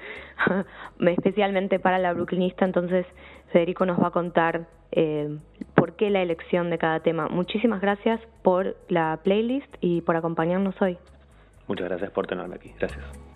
especialmente 1.00 1.78
para 1.78 1.98
la 1.98 2.12
brooklynista, 2.12 2.64
entonces 2.64 3.06
Federico 3.52 3.86
nos 3.86 4.00
va 4.00 4.08
a 4.08 4.10
contar 4.10 4.66
eh, 4.92 5.38
por 5.74 5.96
qué 5.96 6.10
la 6.10 6.22
elección 6.22 6.70
de 6.70 6.78
cada 6.78 7.00
tema. 7.00 7.28
Muchísimas 7.28 7.80
gracias 7.80 8.20
por 8.42 8.76
la 8.88 9.18
playlist 9.22 9.74
y 9.80 10.00
por 10.02 10.16
acompañarnos 10.16 10.80
hoy. 10.80 10.98
Muchas 11.66 11.88
gracias 11.88 12.10
por 12.10 12.26
tenerme 12.26 12.56
aquí. 12.56 12.72
Gracias. 12.78 13.27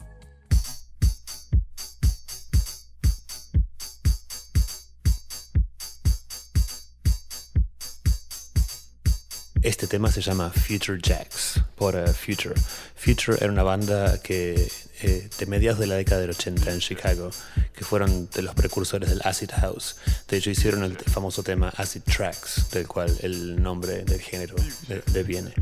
Este 9.62 9.86
tema 9.86 10.10
se 10.10 10.20
llama 10.20 10.50
Future 10.50 10.98
Jacks 11.00 11.60
por 11.76 11.94
uh, 11.94 12.08
Future. 12.08 12.54
Future 12.96 13.38
era 13.40 13.52
una 13.52 13.62
banda 13.62 14.20
que 14.20 14.68
eh, 15.04 15.28
de 15.38 15.46
mediados 15.46 15.80
de 15.80 15.86
la 15.86 15.96
década 15.96 16.20
del 16.20 16.30
80 16.30 16.72
en 16.72 16.78
Chicago, 16.78 17.30
que 17.74 17.84
fueron 17.84 18.28
de 18.30 18.42
los 18.42 18.54
precursores 18.54 19.08
del 19.10 19.20
Acid 19.24 19.50
House. 19.60 19.96
De 20.28 20.36
hecho, 20.36 20.50
hicieron 20.50 20.84
el 20.84 20.96
famoso 20.96 21.42
tema 21.42 21.72
Acid 21.76 22.02
Tracks, 22.02 22.70
del 22.70 22.86
cual 22.86 23.16
el 23.22 23.62
nombre 23.62 24.04
del 24.04 24.20
género 24.20 24.54
deviene. 25.12 25.52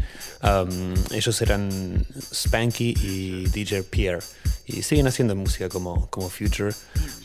Um, 0.43 0.95
ellos 1.13 1.41
eran 1.43 2.07
Spanky 2.33 2.95
y 3.03 3.49
DJ 3.49 3.85
Pierre, 3.85 4.23
y 4.67 4.83
siguen 4.83 5.07
haciendo 5.07 5.35
música 5.35 5.69
como, 5.69 6.09
como 6.11 6.29
Future. 6.29 6.73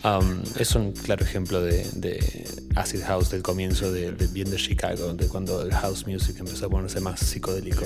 Um, 0.03 0.43
es 0.57 0.75
un 0.75 0.91
claro 0.93 1.25
ejemplo 1.25 1.61
de, 1.61 1.85
de, 1.93 2.47
Acid 2.75 3.03
House 3.03 3.29
del 3.29 3.41
comienzo 3.41 3.91
de, 3.91 4.11
bien 4.11 4.49
de 4.49 4.57
Chicago, 4.57 5.13
de 5.13 5.27
cuando 5.27 5.61
el 5.61 5.73
house 5.73 6.05
music 6.07 6.37
empezó 6.39 6.67
a 6.67 6.69
ponerse 6.69 6.99
más 6.99 7.19
psicodélico. 7.19 7.85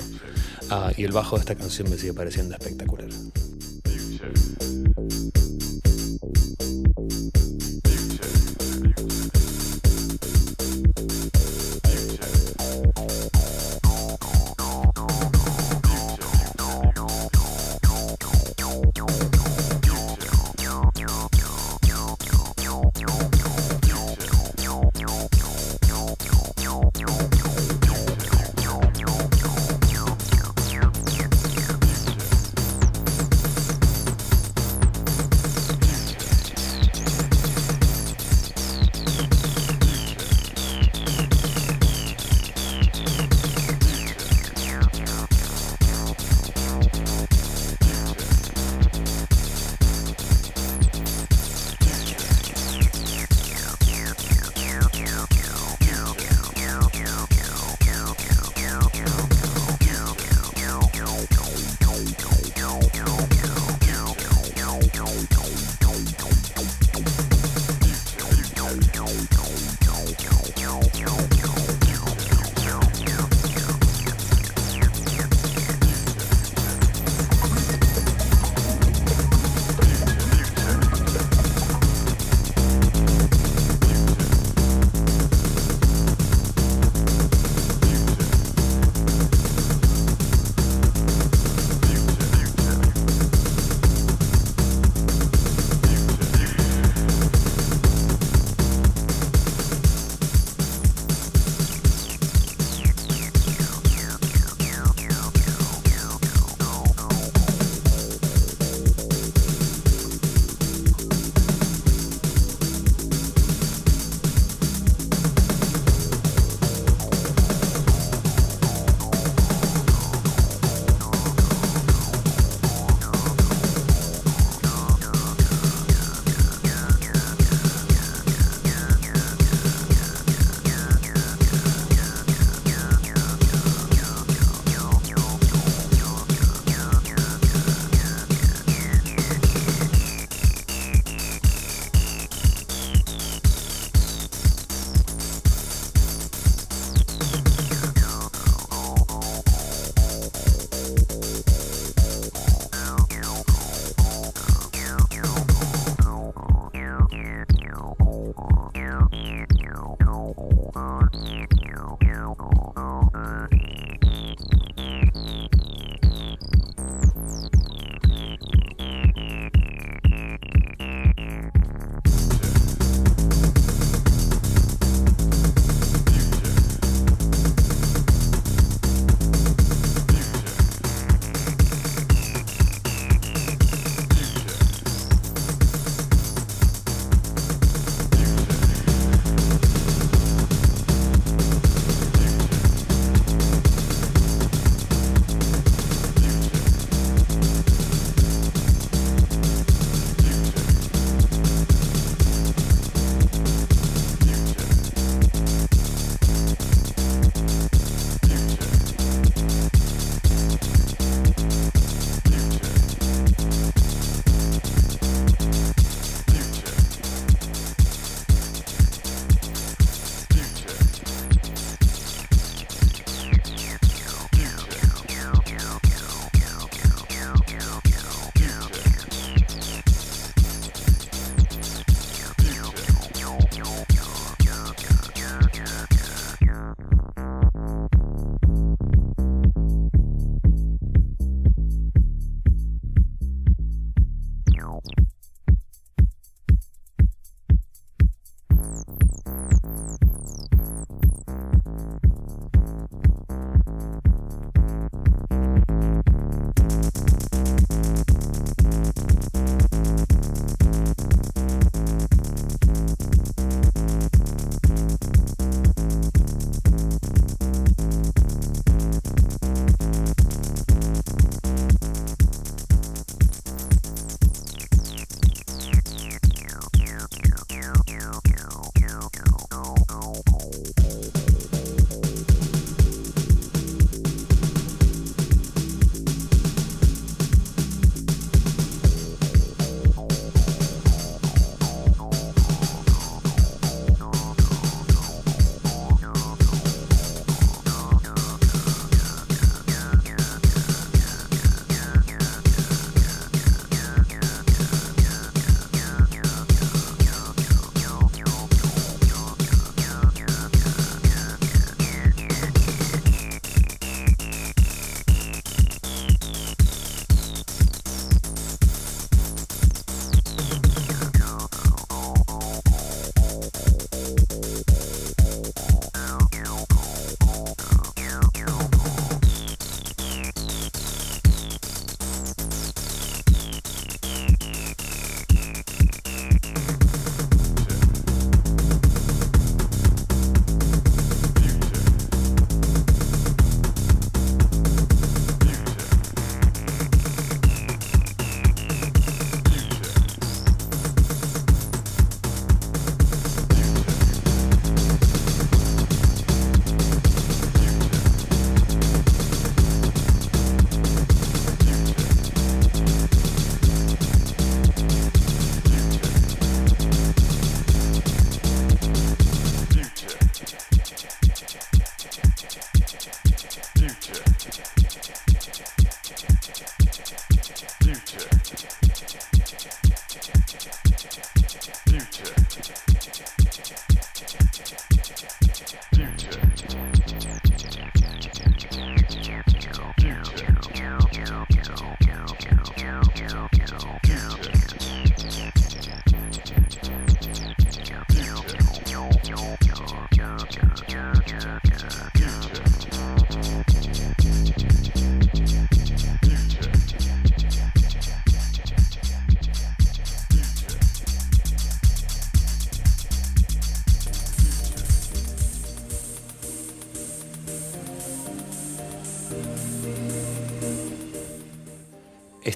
Uh, 0.70 0.92
y 0.96 1.04
el 1.04 1.12
bajo 1.12 1.36
de 1.36 1.40
esta 1.40 1.54
canción 1.54 1.90
me 1.90 1.96
sigue 1.96 2.14
pareciendo 2.14 2.54
espectacular. 2.54 3.08
two. 4.20 4.69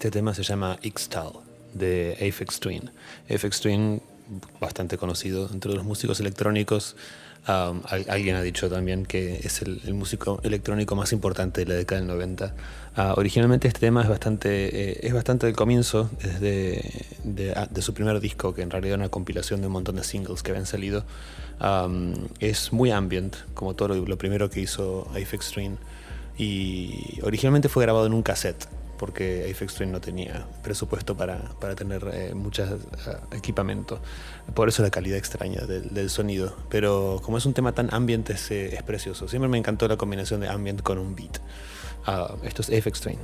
Este 0.04 0.18
tema 0.18 0.34
se 0.34 0.42
llama 0.42 0.78
X-Tal 0.82 1.30
de 1.72 2.12
Aphex 2.20 2.60
Twin. 2.60 2.90
Aphex 3.34 3.58
Twin, 3.62 4.02
bastante 4.60 4.98
conocido 4.98 5.48
entre 5.50 5.72
los 5.72 5.82
músicos 5.82 6.20
electrónicos. 6.20 6.94
Um, 7.48 7.80
alguien 7.88 8.36
ha 8.36 8.42
dicho 8.42 8.68
también 8.68 9.06
que 9.06 9.36
es 9.36 9.62
el, 9.62 9.94
músico 9.94 10.40
electrónico 10.42 10.94
más 10.94 11.14
importante 11.14 11.62
de 11.62 11.68
la 11.68 11.74
década 11.76 12.02
del 12.02 12.08
90. 12.08 12.54
Ah, 12.96 13.14
originalmente 13.16 13.66
este 13.66 13.80
tema 13.80 14.02
es 14.02 14.10
bastante, 14.10 14.90
eh, 14.90 15.00
es 15.04 15.14
bastante 15.14 15.46
del 15.46 15.56
comienzo, 15.56 16.10
desde 16.22 17.54
ah, 17.56 17.66
de, 17.70 17.80
su 17.80 17.94
primer 17.94 18.20
disco, 18.20 18.54
que 18.54 18.60
en 18.60 18.68
realidad 18.68 18.96
era 18.96 19.04
una 19.04 19.08
compilación 19.08 19.62
de 19.62 19.68
un 19.68 19.72
montón 19.72 19.96
de 19.96 20.04
singles 20.04 20.42
que 20.42 20.50
habían 20.50 20.66
salido. 20.66 21.06
Um, 21.62 22.12
es 22.40 22.74
muy 22.74 22.90
ambient, 22.90 23.36
como 23.54 23.72
todo 23.72 23.88
lo, 23.88 24.04
lo 24.04 24.18
primero 24.18 24.50
que 24.50 24.60
hizo 24.60 25.08
Aphex 25.12 25.52
Twin. 25.52 25.78
Y 26.36 27.20
originalmente 27.22 27.70
fue 27.70 27.84
grabado 27.84 28.04
en 28.04 28.12
un 28.12 28.22
cassette 28.22 28.68
porque 28.96 29.50
Apex 29.54 29.74
Twin 29.74 29.92
no 29.92 30.00
tenía 30.00 30.46
presupuesto 30.62 31.16
para, 31.16 31.38
para 31.60 31.74
tener 31.74 32.08
eh, 32.12 32.32
eh, 32.32 33.16
equipamiento. 33.32 34.00
Por 34.54 34.68
eso 34.68 34.82
la 34.82 34.90
calidad 34.90 35.18
extraña 35.18 35.62
del, 35.62 36.10
sonido. 36.10 36.56
Pero 36.68 37.20
como 37.22 37.38
es 37.38 37.46
un 37.46 37.54
tema 37.54 37.72
tan 37.72 37.92
ambient, 37.92 38.30
es, 38.30 38.50
es, 38.50 38.82
precioso. 38.82 39.28
Siempre 39.28 39.48
me 39.48 39.58
encantó 39.58 39.88
la 39.88 39.96
combinación 39.96 40.40
de 40.40 40.48
ambient 40.48 40.82
con 40.82 40.98
un 40.98 41.14
beat. 41.14 41.38
Uh, 42.06 42.44
esto 42.44 42.62
es 42.62 42.68
Apex 42.68 43.00
Twin. 43.00 43.18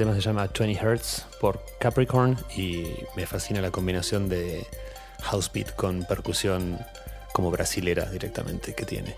Tema 0.00 0.14
se 0.14 0.22
llama 0.22 0.48
20 0.58 0.80
Hertz 0.80 1.26
por 1.42 1.62
Capricorn 1.78 2.34
y 2.56 2.86
me 3.16 3.26
fascina 3.26 3.60
la 3.60 3.70
combinación 3.70 4.30
de 4.30 4.66
house 5.20 5.52
beat 5.52 5.76
con 5.76 6.04
percusión 6.04 6.78
como 7.34 7.50
brasilera 7.50 8.06
directamente 8.06 8.74
que 8.74 8.86
tiene. 8.86 9.14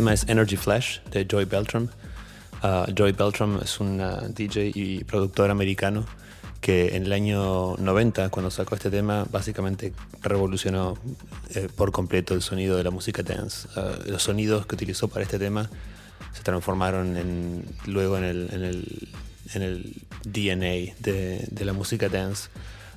Tema 0.00 0.14
es 0.14 0.24
Energy 0.28 0.56
Flash 0.56 1.00
de 1.10 1.26
Joy 1.26 1.44
Beltram. 1.44 1.90
Uh, 2.62 2.90
Joy 2.94 3.12
Beltram 3.12 3.60
es 3.62 3.80
un 3.80 4.00
DJ 4.34 4.72
y 4.74 5.04
productor 5.04 5.50
americano 5.50 6.06
que 6.62 6.96
en 6.96 7.04
el 7.04 7.12
año 7.12 7.76
90, 7.76 8.30
cuando 8.30 8.50
sacó 8.50 8.76
este 8.76 8.88
tema, 8.90 9.26
básicamente 9.30 9.92
revolucionó 10.22 10.96
eh, 11.54 11.68
por 11.76 11.92
completo 11.92 12.32
el 12.32 12.40
sonido 12.40 12.78
de 12.78 12.84
la 12.84 12.90
música 12.90 13.22
dance. 13.22 13.68
Uh, 13.76 14.10
los 14.10 14.22
sonidos 14.22 14.64
que 14.64 14.74
utilizó 14.74 15.08
para 15.08 15.22
este 15.22 15.38
tema 15.38 15.68
se 16.32 16.42
transformaron 16.44 17.18
en, 17.18 17.66
luego 17.84 18.16
en 18.16 18.24
el, 18.24 18.48
en 18.54 18.64
el, 18.64 19.08
en 19.52 19.62
el 19.62 20.02
DNA 20.24 20.94
de, 20.98 21.46
de, 21.50 21.64
la 21.66 21.74
música 21.74 22.08
dance. 22.08 22.48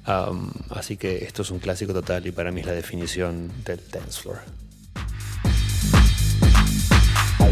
Um, 0.07 0.51
así 0.69 0.95
que 0.95 1.25
esto 1.25 1.41
es 1.41 1.51
un 1.51 1.59
clásico 1.59 1.91
total 1.91 2.25
y 2.27 2.31
para 2.31 2.49
mí 2.53 2.61
es 2.61 2.65
la 2.65 2.71
definición 2.71 3.51
del 3.65 3.81
dance 3.91 4.21
floor. 4.21 4.62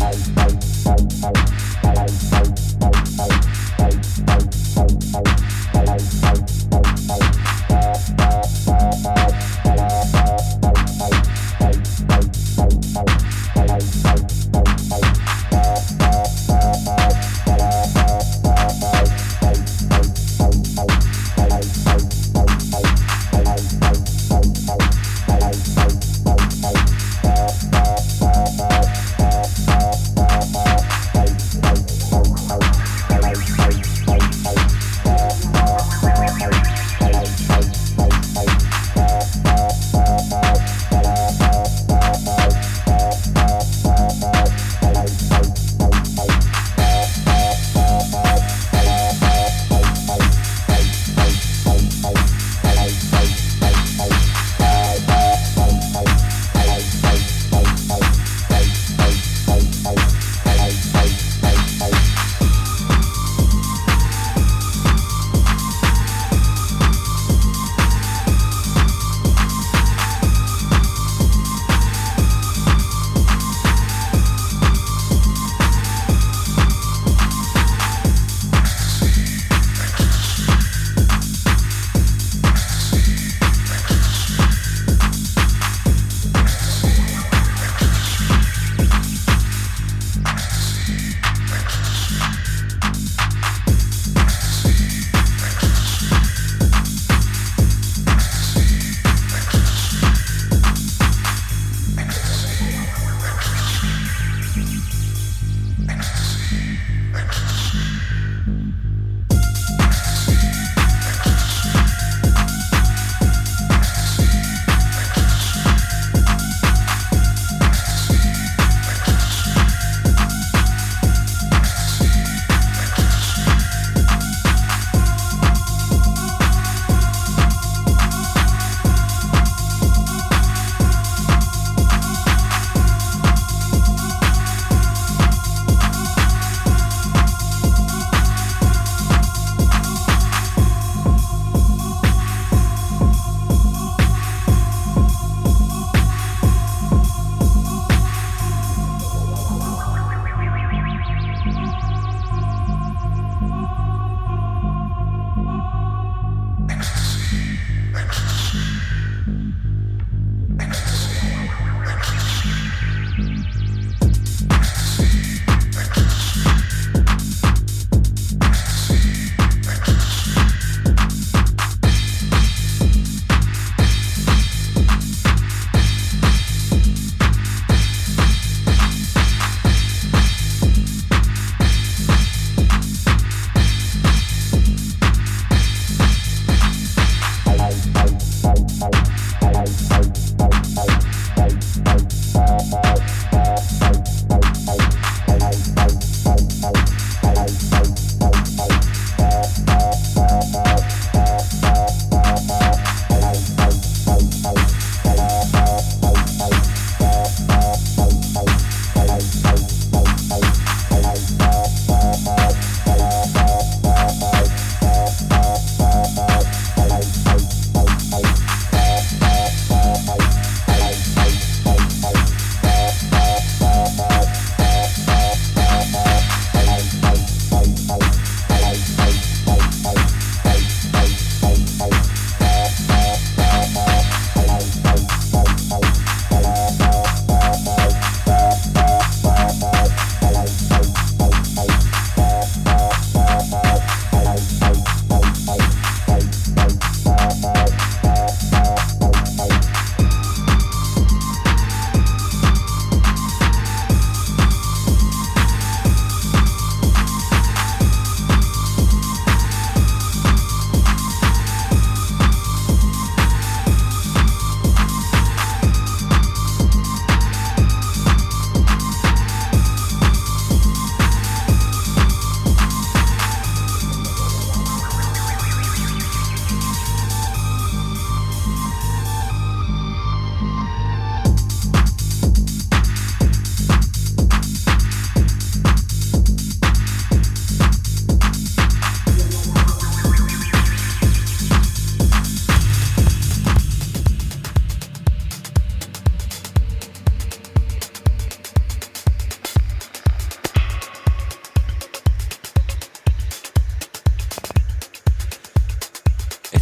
Bye. 0.01 0.31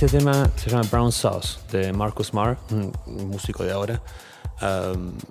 Tema 0.08 0.50
se 0.56 0.70
llama 0.70 0.88
Brown 0.90 1.12
Sauce 1.12 1.60
de 1.72 1.92
Marcus 1.92 2.34
Marr, 2.34 2.58
un 2.72 2.94
músico 3.28 3.66
de 3.66 3.72
ahora. 3.72 4.02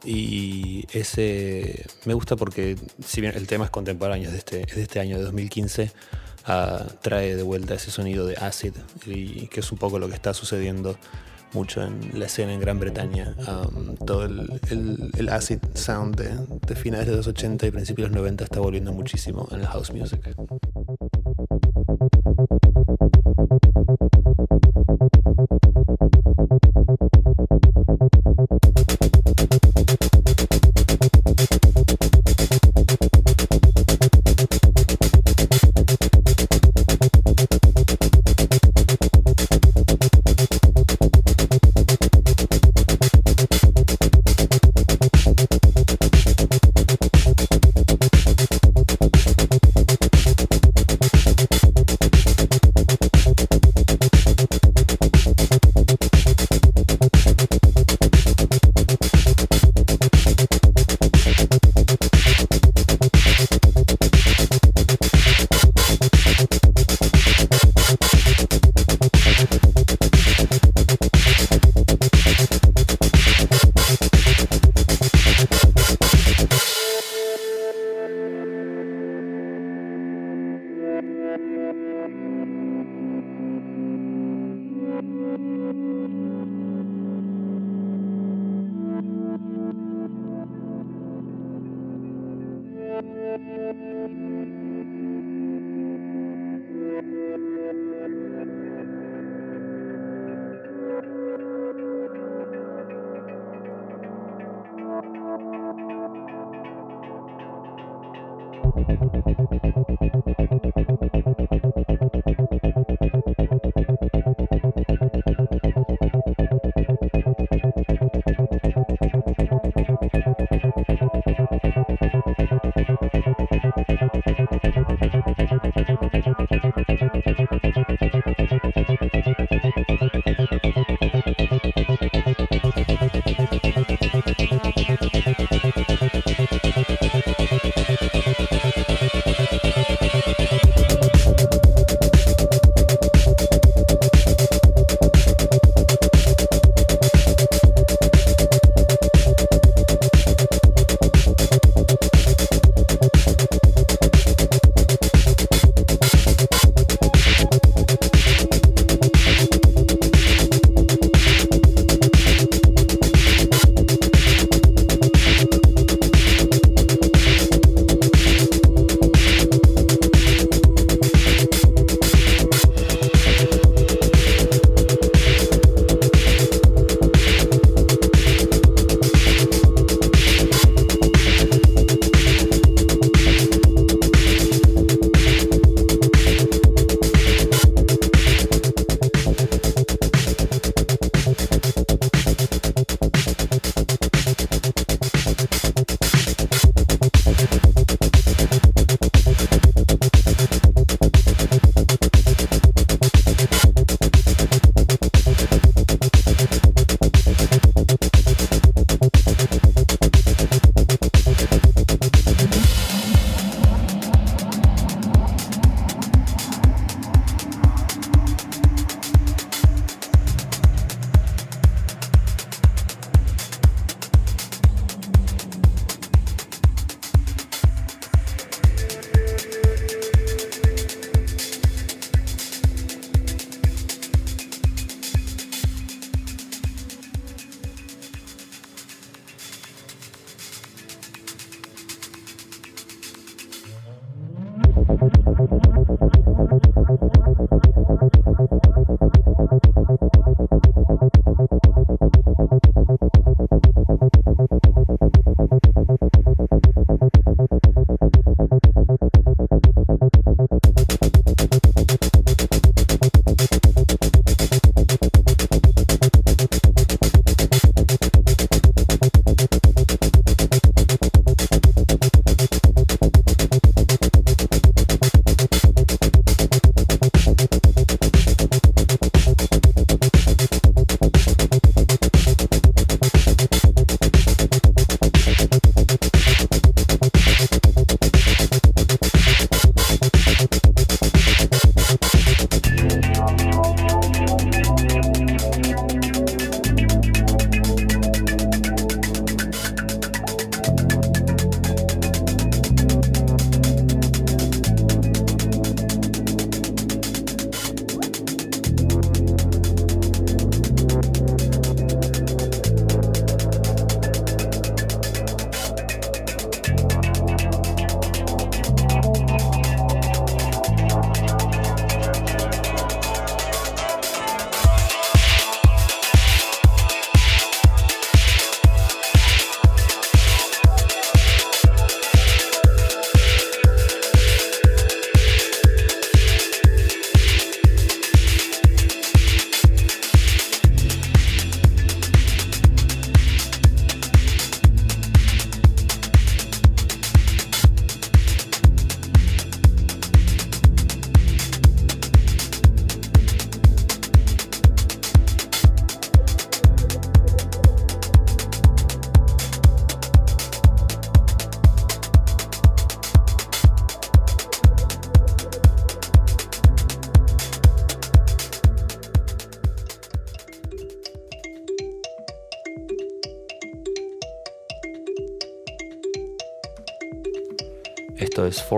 y 0.04 0.84
ese 0.92 1.86
me 2.04 2.12
gusta 2.12 2.36
porque, 2.36 2.76
si 3.02 3.22
bien 3.22 3.34
el 3.34 3.46
tema 3.46 3.64
es 3.64 3.70
contemporáneo, 3.70 4.26
es 4.26 4.32
de 4.32 4.38
este, 4.38 4.56
de 4.74 4.82
este 4.82 5.00
año 5.00 5.16
de 5.16 5.24
2015, 5.24 5.90
ah, 6.44 6.84
trae 7.00 7.34
de 7.34 7.42
vuelta 7.42 7.74
ese 7.74 7.90
sonido 7.90 8.26
de 8.26 8.36
acid, 8.36 8.74
y 9.06 9.46
que 9.46 9.60
es 9.60 9.72
un 9.72 9.78
poco 9.78 9.98
lo 9.98 10.08
que 10.08 10.14
está 10.14 10.34
sucediendo 10.34 10.96
mucho 11.54 11.82
en 11.82 12.18
la 12.18 12.26
escena 12.26 12.52
en 12.52 12.60
Gran 12.60 12.78
Bretaña. 12.78 13.34
todo 14.04 14.24
el, 14.24 15.28
acid 15.30 15.60
sound 15.74 16.16
de, 16.16 16.30
de, 16.66 16.76
finales 16.76 17.06
de 17.06 17.16
los 17.16 17.26
80 17.26 17.66
y 17.66 17.70
principios 17.70 18.10
de 18.10 18.14
los 18.14 18.22
90 18.22 18.44
está 18.44 18.60
volviendo 18.60 18.92
muchísimo 18.92 19.48
en 19.50 19.62
la 19.62 19.68
house 19.68 19.92
music. 19.92 20.20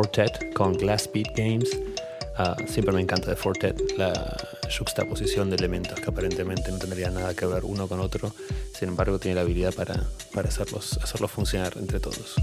Fortet 0.01 0.55
con 0.55 0.73
Glass 0.73 1.11
Beat 1.13 1.37
Games. 1.37 1.79
Ah, 2.39 2.57
siempre 2.67 2.95
me 2.95 3.03
encanta 3.03 3.29
de 3.29 3.37
Fortet 3.37 3.79
la 3.99 4.35
juxtaposición 4.79 5.51
de 5.51 5.57
elementos 5.57 6.01
que 6.01 6.09
aparentemente 6.09 6.73
no 6.73 6.79
tendrían 6.79 7.13
nada 7.13 7.35
que 7.35 7.45
ver 7.45 7.65
uno 7.65 7.87
con 7.87 8.01
otro, 8.01 8.33
sin 8.73 8.89
embargo 8.89 9.19
tiene 9.19 9.35
la 9.35 9.43
habilidad 9.43 9.75
para, 9.75 10.07
para 10.33 10.49
hacerlos, 10.49 10.99
hacerlos 11.03 11.31
funcionar 11.31 11.75
entre 11.77 12.01
todos. 12.01 12.37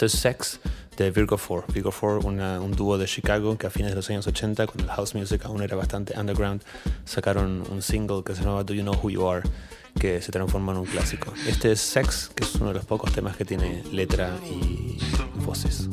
Esto 0.00 0.16
es 0.16 0.22
Sex 0.22 0.60
de 0.96 1.10
Virgo 1.10 1.36
4. 1.36 1.74
Virgo 1.74 1.92
4, 1.92 2.20
un 2.26 2.72
dúo 2.72 2.96
de 2.96 3.04
Chicago 3.04 3.58
que 3.58 3.66
a 3.66 3.70
fines 3.70 3.90
de 3.90 3.96
los 3.96 4.08
años 4.08 4.26
80, 4.26 4.66
cuando 4.66 4.84
el 4.84 4.88
house 4.88 5.14
music 5.14 5.44
aún 5.44 5.62
era 5.62 5.76
bastante 5.76 6.18
underground, 6.18 6.62
sacaron 7.04 7.64
un 7.70 7.82
single 7.82 8.22
que 8.24 8.34
se 8.34 8.40
llamaba 8.40 8.64
Do 8.64 8.72
You 8.72 8.80
Know 8.80 8.94
Who 8.94 9.10
You 9.10 9.28
Are, 9.28 9.42
que 10.00 10.22
se 10.22 10.32
transformó 10.32 10.72
en 10.72 10.78
un 10.78 10.86
clásico. 10.86 11.34
Este 11.46 11.72
es 11.72 11.82
Sex, 11.82 12.30
que 12.34 12.44
es 12.44 12.54
uno 12.54 12.68
de 12.68 12.76
los 12.76 12.86
pocos 12.86 13.12
temas 13.12 13.36
que 13.36 13.44
tiene 13.44 13.82
letra 13.92 14.38
y 14.42 14.96
voces. 15.44 15.90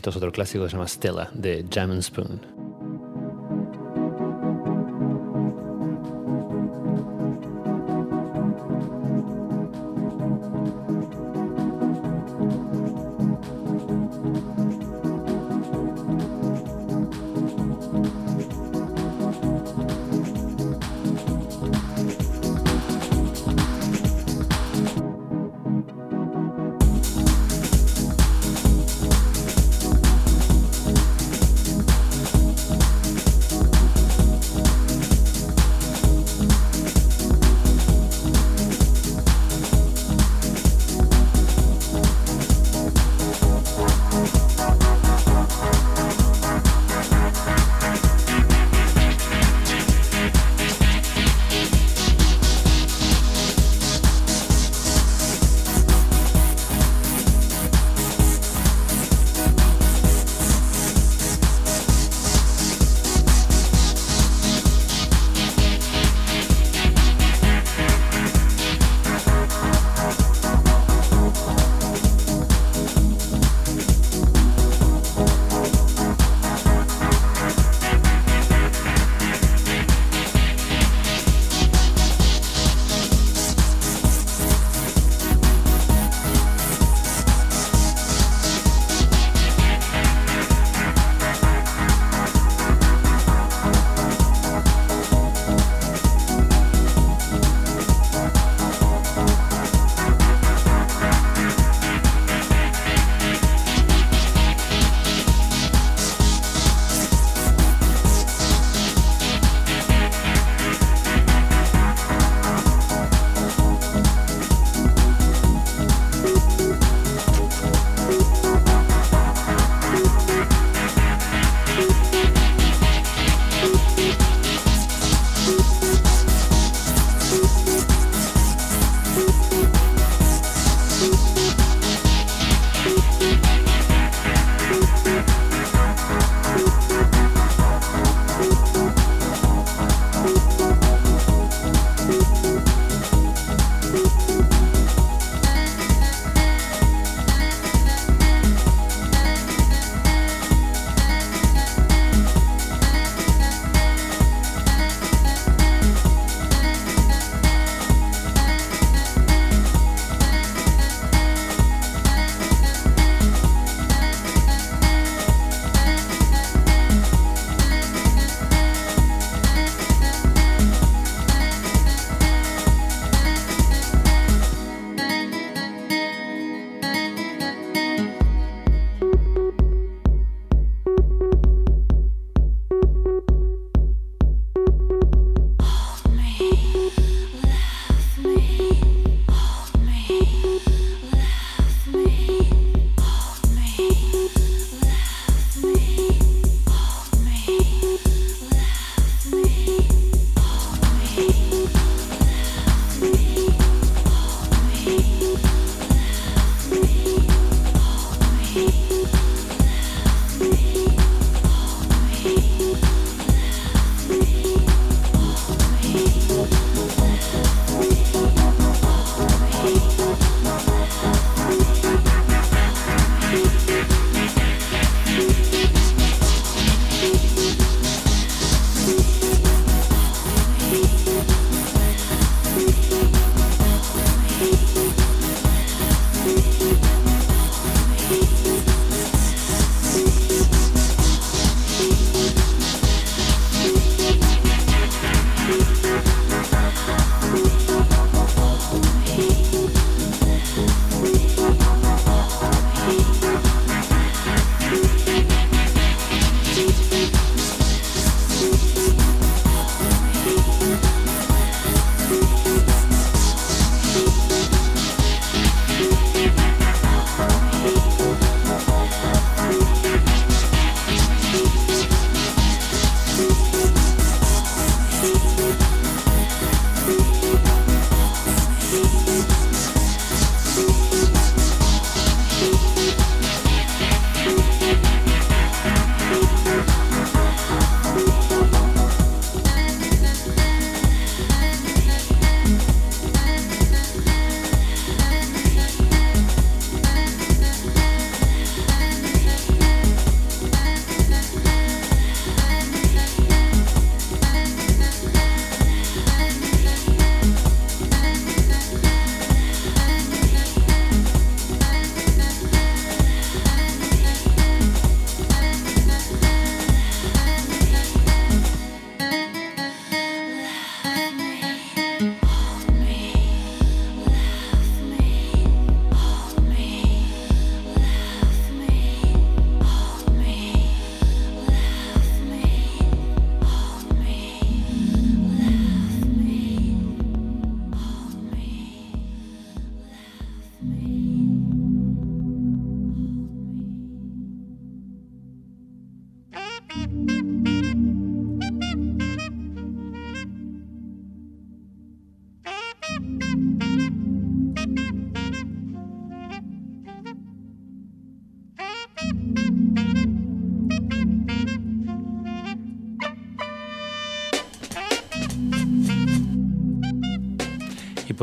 Esto 0.00 0.08
es 0.08 0.16
otro 0.16 0.32
clásico 0.32 0.64
que 0.64 0.70
se 0.70 0.76
llama 0.76 0.88
Stella 0.88 1.28
de 1.34 1.66
Jam 1.70 2.00
Spoon. 2.00 2.59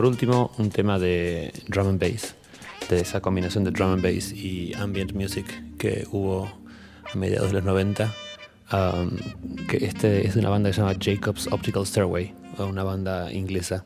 Último, 0.08 0.52
un 0.58 0.70
tema 0.70 1.00
de 1.00 1.54
drum 1.68 1.88
and 1.88 2.00
bass, 2.00 2.36
de 2.90 3.00
esa 3.00 3.22
combinación 3.22 3.64
de 3.64 3.72
drum 3.72 3.94
and 3.94 4.04
bass 4.04 4.32
y 4.32 4.74
ambient 4.76 5.14
music 5.14 5.46
que 5.78 6.08
hubo 6.12 6.46
a 7.12 7.18
mediados 7.18 7.50
de 7.50 7.54
los 7.56 7.64
90. 7.64 8.14
Um, 8.70 9.12
que 9.70 9.86
este 9.86 10.28
es 10.28 10.34
de 10.34 10.42
una 10.42 10.50
banda 10.50 10.70
que 10.70 10.74
se 10.74 10.82
llama 10.82 10.96
Jacob's 11.00 11.48
Optical 11.52 11.86
Stairway, 11.86 12.34
una 12.58 12.84
banda 12.84 13.32
inglesa 13.32 13.86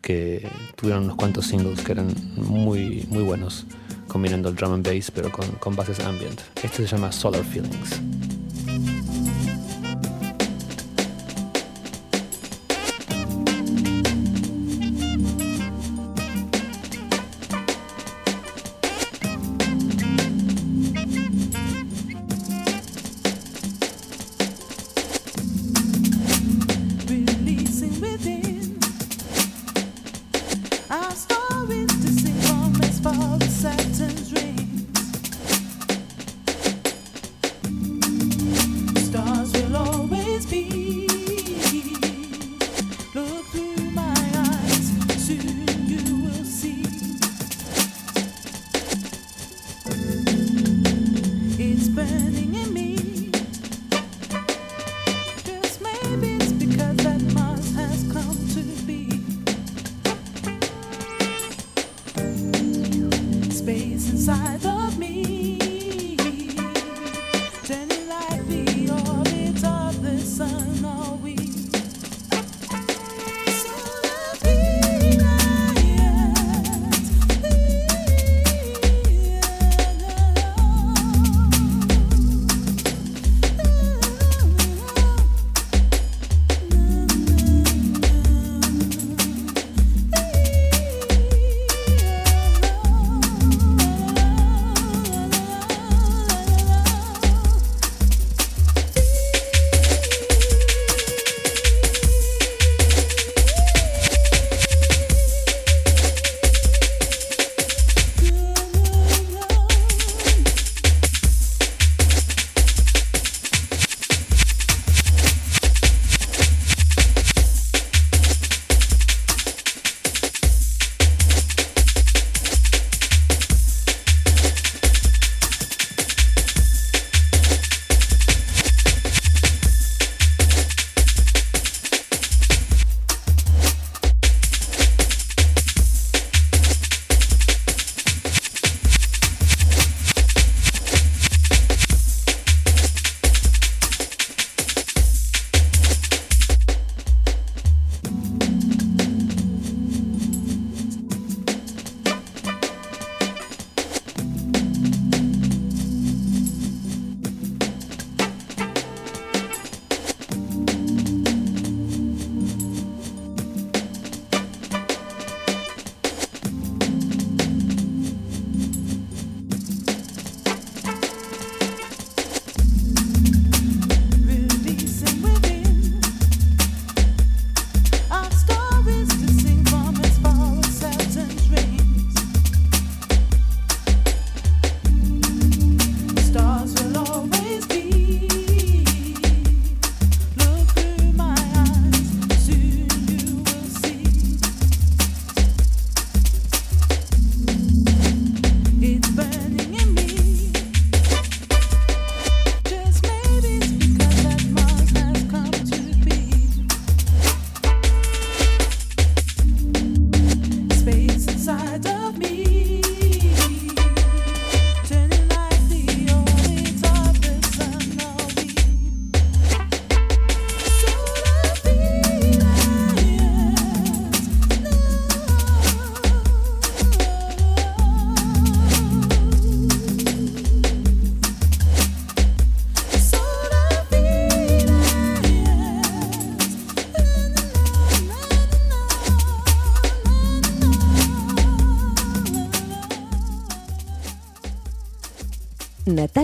que 0.00 0.48
tuvieron 0.76 1.04
unos 1.04 1.16
cuantos 1.16 1.46
singles 1.46 1.82
que 1.82 1.92
eran 1.92 2.14
muy, 2.36 3.06
muy 3.08 3.22
buenos, 3.22 3.66
combinando 4.08 4.48
el 4.48 4.54
drum 4.54 4.74
and 4.74 4.86
bass 4.86 5.10
pero 5.10 5.30
con, 5.30 5.46
con 5.52 5.74
bases 5.74 6.00
ambient. 6.00 6.40
Este 6.62 6.86
se 6.86 6.86
llama 6.86 7.10
Solar 7.10 7.44
Feelings. 7.44 8.00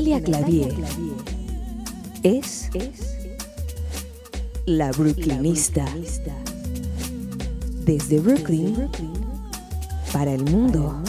Natalia 0.09 0.22
Clavier 0.22 0.74
es 2.22 2.70
la 4.64 4.90
Brooklynista. 4.92 5.84
Desde 7.84 8.18
Brooklyn 8.18 8.88
para 10.11 10.32
el 10.32 10.44
mundo. 10.44 11.07